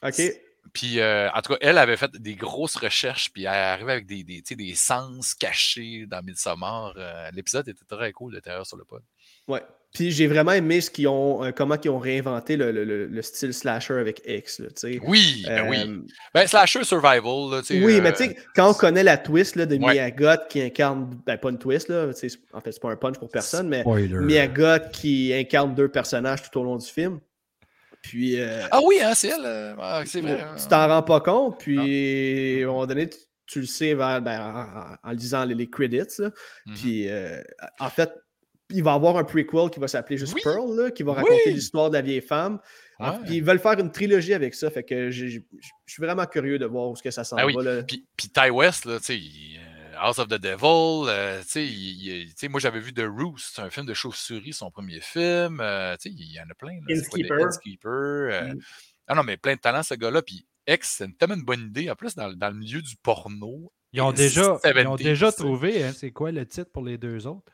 [0.04, 0.22] OK.
[0.74, 4.06] Puis, euh, en tout cas, elle avait fait des grosses recherches, puis elle arrivait avec
[4.06, 6.94] des, des, tu sais, des sens cachés dans Midsommar.
[6.98, 9.02] Euh, L'épisode était très cool de Terreur sur le pod.
[9.48, 9.62] Ouais.
[9.94, 13.08] Puis j'ai vraiment aimé ce qu'ils ont, euh, comment ils ont réinventé le, le- le-
[13.08, 14.60] le style slasher avec X.
[14.60, 15.00] Là, tu sais.
[15.04, 16.06] Oui, ben oui.
[16.34, 17.50] Ben, slasher survival.
[17.52, 19.78] Là, tu sais, oui, euh, mais tu sais, quand on connaît la twist là, de
[19.78, 20.12] Ouais.
[20.12, 22.98] Goth qui incarne, ben pas une twist, là, tu sais, en fait, c'est pas un
[22.98, 24.50] punch pour personne, mais Spoiler.
[24.54, 27.22] Goth qui incarne deux personnages tout au long du film.
[28.02, 29.46] Puis, euh, Ah oui, hein, c'est elle.
[29.46, 30.42] euh, ah, c'est vrai.
[30.42, 30.56] hein.
[30.62, 33.18] tu t'en rends pas compte, puis à un moment donné, tu,
[33.48, 34.40] tu le sais vers- ben,
[35.04, 36.04] en, en- lisant les, les credits.
[36.20, 36.32] là.
[36.66, 36.76] Mhm.
[36.76, 37.42] Puis, euh,
[37.80, 38.12] en fait,
[38.70, 40.42] il va y avoir un prequel qui va s'appeler juste Oui.
[40.44, 41.54] Pearl, là, qui va raconter Oui.
[41.54, 42.60] l'histoire de la vieille femme.
[43.26, 46.66] Puis ils veulent faire une trilogie avec ça, fait que je suis vraiment curieux de
[46.66, 47.54] voir où ce que ça s'en Ah oui.
[47.56, 47.64] va.
[47.64, 47.84] là.
[47.84, 49.60] Puis, puis Ty West, là, tu sais, il-
[50.00, 53.62] House of the Devil, euh, tu il- il- tu moi j'avais vu The Roost, c'est
[53.62, 56.74] un film de chauve-souris, son premier film, euh, tu sais, il y en a plein.
[56.74, 56.82] là,
[58.32, 58.60] euh, Mm.
[59.08, 60.22] Ah non, mais plein de talent, ce gars-là.
[60.22, 62.96] Puis X, c'est une- tellement une bonne idée, en plus, dans, dans le milieu du
[63.02, 63.72] porno.
[63.94, 64.58] Ils ont déjà, ils ont
[64.98, 67.46] 70s, déjà tu trouvé, hein, c'est quoi le titre pour les deux autres?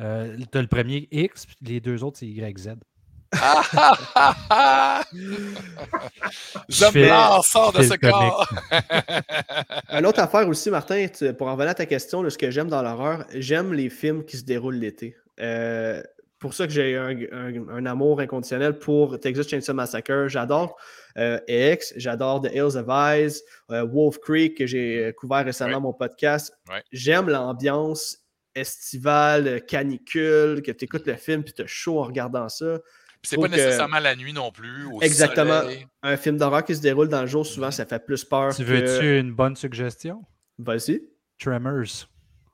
[0.00, 2.70] Euh, t'as le premier X, puis les deux autres, c'est YZ.
[3.40, 5.04] Ah, ah, ah, ah!
[7.42, 8.48] Sort de ce corps!
[9.90, 11.06] Une autre affaire aussi, Martin,
[11.38, 14.24] pour en revenir à ta question, là, ce que j'aime dans l'horreur, j'aime les films
[14.24, 15.16] qui se déroulent l'été.
[15.40, 16.02] Euh,
[16.38, 20.28] pour ça que j'ai un, un- un amour inconditionnel pour Texas Chainsaw Massacre.
[20.28, 20.76] J'adore
[21.16, 25.76] euh, X, j'adore The Hills of Eyes, euh, Wolf Creek, que j'ai euh, couvert récemment
[25.76, 25.80] Ouais.
[25.82, 26.52] mon podcast.
[26.68, 26.82] Ouais.
[26.92, 28.18] J'aime l'ambiance
[28.54, 32.78] estivale, canicule, que tu écoutes le film puis tu as chaud en regardant ça.
[33.24, 34.84] Puis c'est pas que- nécessairement la nuit non plus.
[34.92, 35.62] Au Exactement.
[35.62, 35.86] soleil.
[36.02, 38.54] Un film d'horreur qui se déroule dans le jour, souvent, ça fait plus peur.
[38.54, 40.22] Tu que- veux-tu une bonne suggestion?
[40.58, 41.00] Vas-y.
[41.40, 42.06] Tremors.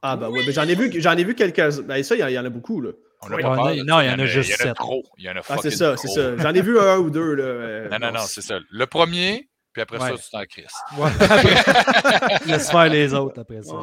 [0.02, 1.80] Ah, bah oui, mais j'en ai vu, j'en ai vu quelques.
[1.82, 2.90] Ben, ça, il y en- il y, en a beaucoup, là.
[3.22, 3.42] On a Oui.
[3.42, 4.76] pas peur, non, il y en a juste Il y en a sept.
[4.76, 5.02] trop.
[5.18, 6.36] Il y en a Ah, c'est ça, c'est ça.
[6.38, 7.44] J'en ai vu un ou deux, là.
[7.44, 8.58] euh, Non, non, non, c'est ça.
[8.70, 10.16] Le premier, puis après Ouais.
[10.16, 10.80] ça, tu t'en crisses.
[10.96, 11.10] Ouais,
[12.46, 13.74] Laisse faire les autres après ça.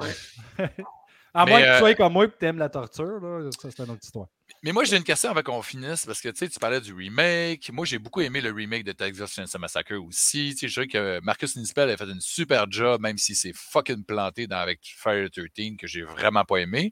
[1.34, 3.20] à Mais, moins que euh, tu sois comme moi et que tu aimes la torture,
[3.22, 4.28] là, ça c'est une autre histoire.
[4.64, 6.94] Mais moi, j'ai une question avant qu'on finisse, parce que tu sais, tu parlais du
[6.94, 7.70] remake.
[7.72, 10.56] Moi, j'ai beaucoup aimé le remake de Texas Chainsaw Massacre aussi.
[10.56, 13.54] Tu sais, je dirais que Marcus Nispel a fait une super job, même si c'est
[13.56, 16.92] fucking planté dans, avec Fire 13, que j'ai vraiment pas aimé.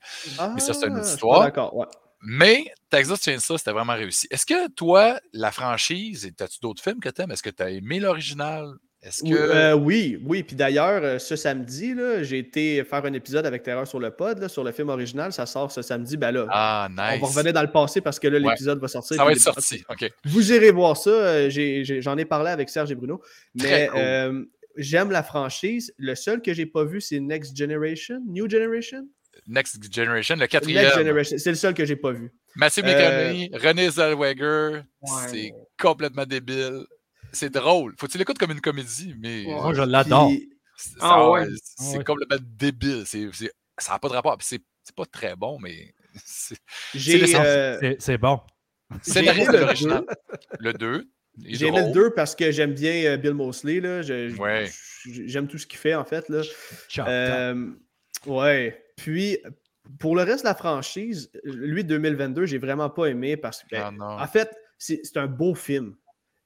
[0.54, 1.42] mais ça, c'est une autre Ah, histoire.
[1.42, 1.88] D'accord, ouais.
[2.28, 4.28] Mais Texas Chainsaw, c'était vraiment réussi.
[4.32, 7.32] Est-ce que toi, la franchise, et as-tu d'autres films que t'aimes?
[7.32, 8.74] Est-ce que tu as aimé l'original?
[9.06, 9.36] Est-ce Oui, que.
[9.36, 10.42] euh, oui, oui.
[10.44, 11.94] Puis d'ailleurs, euh, ce samedi,
[12.24, 15.32] j'ai été faire un épisode avec Terreur sur le pod, là, sur le film original.
[15.32, 16.18] Ça sort ce samedi.
[16.18, 17.22] Ben là, Ah, on nice.
[17.22, 18.50] va revenir dans le passé parce que là, Ouais.
[18.52, 19.16] l'épisode va sortir.
[19.18, 19.84] Ça va être sorti.
[20.26, 21.10] Vous irez voir ça.
[21.12, 21.50] euh,
[22.02, 23.22] J'en ai, parlé avec Serge et Bruno.
[23.54, 24.00] Mais cool.
[24.00, 24.44] euh,
[24.76, 25.94] j'aime la franchise.
[26.00, 28.20] Le seul que j'ai pas vu, c'est Next Generation.
[28.28, 29.08] New Generation?
[29.48, 30.92] Next Generation, le Next quatrième.
[30.96, 31.38] Generation.
[31.38, 32.32] C'est le seul que j'ai pas vu.
[32.56, 35.10] Matthew Euh, McConaughey, René Zellweger, Ouais.
[35.30, 36.86] c'est complètement débile.
[37.36, 37.94] C'est drôle.
[38.00, 39.44] Faut que tu l'écoutes comme une comédie, mais.
[39.46, 40.30] Moi, je l'adore.
[40.30, 41.46] Puis- c'est- Ah ouais.
[41.64, 42.04] c'est Ah ouais.
[42.04, 43.04] complètement débile.
[43.06, 44.38] C'est c'est ça n'a pas de rapport.
[44.42, 45.94] C'est c'est pas très bon, mais
[46.26, 46.56] c'est
[47.36, 48.40] euh, C'est- C'est bon.
[48.90, 50.06] de le l'original.
[50.60, 51.10] Le 2.
[51.44, 53.80] j'ai aimé le 2 parce que j'aime bien euh, Bill Mosley.
[53.80, 54.02] Là.
[54.40, 54.70] Ouais.
[55.06, 56.30] J'aime tout ce qu'il fait, en fait.
[56.30, 56.42] Là.
[57.00, 57.72] Euh,
[58.26, 58.82] ouais.
[58.96, 59.38] Puis,
[60.00, 63.84] pour le reste de la franchise, lui, 2022, j'ai vraiment pas aimé parce que, ben,
[63.88, 64.06] Ah non.
[64.20, 65.96] en fait, c'est c'est un beau film.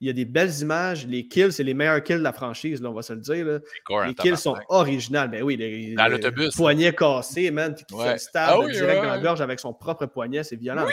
[0.01, 1.05] Il y a des belles images.
[1.07, 3.45] Les kills, c'est les meilleurs kills de la franchise, là, on va se le dire.
[3.45, 3.59] là.
[3.85, 5.29] Gore, Les kills sont originales.
[5.29, 7.75] Ben oui, les, Dans l'autobus, Poignets cassés, man.
[7.75, 8.13] Qui fait Ouais.
[8.13, 10.43] le stab Ah oui, direct ouais, dans la gorge avec son propre poignet.
[10.43, 10.85] C'est violent.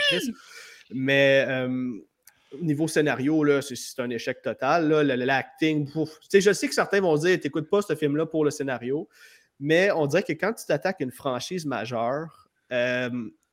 [0.93, 1.91] Mais euh,
[2.53, 4.87] au niveau scénario, c'est- un échec total.
[4.89, 5.87] L'acting,
[6.33, 9.07] je sais que certains vont dire t'écoutes pas ce film-là pour le scénario,
[9.59, 13.09] mais on dirait que quand tu t'attaques à une franchise majeure, euh,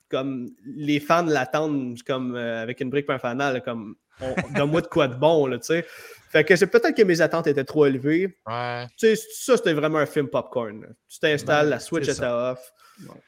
[0.09, 3.97] comme les fans l'attendent comme euh, avec une brique fanal, comme
[4.55, 5.87] donne-moi de quoi de bon, là, tu sais.
[6.31, 8.37] Fait que c'est peut-être que mes attentes étaient trop élevées.
[8.47, 8.87] Ouais.
[8.99, 10.81] Tu sais, ça, c'était vraiment un film popcorn.
[10.83, 10.89] là.
[11.09, 12.73] Tu t'installes, Ouais, la Switch est à off,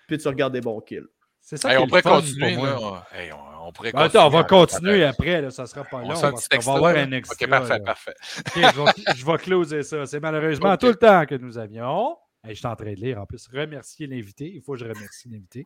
[0.09, 1.07] puis tu regardes des bons kills.
[1.41, 2.71] C'est ça Hey, qui est on le pourrait fun continuer, pour moi.
[3.13, 3.19] là.
[3.21, 6.09] Hey, on, on pourrait Ben, Attends, on va continuer après, là, ça sera pas On
[6.09, 6.33] long.
[6.33, 7.03] texto, va avoir là.
[7.03, 7.37] un extra.
[7.41, 7.81] Ok, parfait, là.
[7.81, 8.15] parfait.
[8.57, 10.05] Je, vais, je vais closer ça.
[10.07, 12.17] C'est malheureusement tout le temps que nous avions.
[12.43, 13.47] Hey, je suis en train de lire en plus.
[13.53, 14.51] Remercier l'invité.
[14.53, 15.65] Il faut que je remercie l'invité.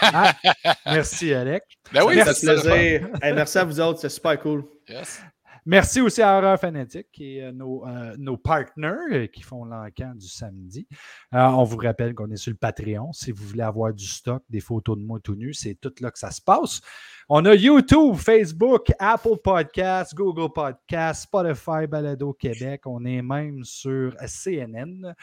[0.00, 0.34] Ah,
[0.86, 1.66] merci, Alex.
[1.92, 2.34] Ben oui, ça.
[2.34, 2.54] fun.
[2.54, 3.08] plaisir.
[3.22, 4.64] Hey, merci à vous autres, c'est super cool.
[4.88, 5.20] Yes.
[5.64, 10.12] Merci aussi à Horreur Fanatique et euh, nos, euh, nos partners euh, qui font l'encan
[10.16, 10.88] du samedi.
[11.32, 13.12] Euh, on vous rappelle qu'on est sur le Patreon.
[13.12, 16.10] Si vous voulez avoir du stock, des photos de moi tout nu, c'est tout là
[16.10, 16.80] que ça se passe.
[17.28, 22.82] On a YouTube, Facebook, Apple Podcasts, Google Podcasts, Spotify, Balado Québec.
[22.86, 25.14] On est même sur CNN.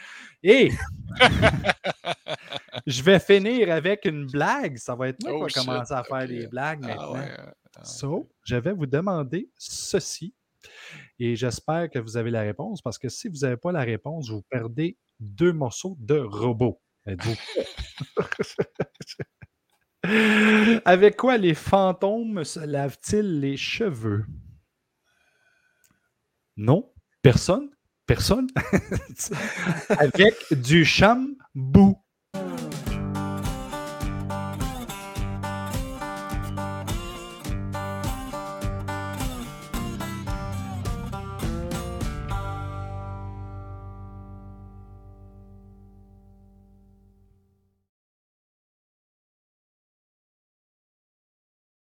[0.42, 0.72] Et
[2.86, 4.76] je vais finir avec une blague.
[4.78, 7.12] Ça va être moi Oh, qui va shit, commencer à faire des blagues Ah maintenant.
[7.14, 7.36] ouais.
[7.84, 10.34] So, je vais vous demander ceci
[11.18, 14.28] et j'espère que vous avez la réponse parce que si vous n'avez pas la réponse,
[14.28, 16.80] vous perdez deux morceaux de robot.
[17.06, 17.36] Êtes-vous?
[20.84, 24.24] Avec quoi les fantômes se lavent-ils les cheveux?
[26.56, 26.92] Non?
[27.22, 27.70] Personne?
[28.06, 28.48] Personne?
[29.90, 32.02] Avec du chambou.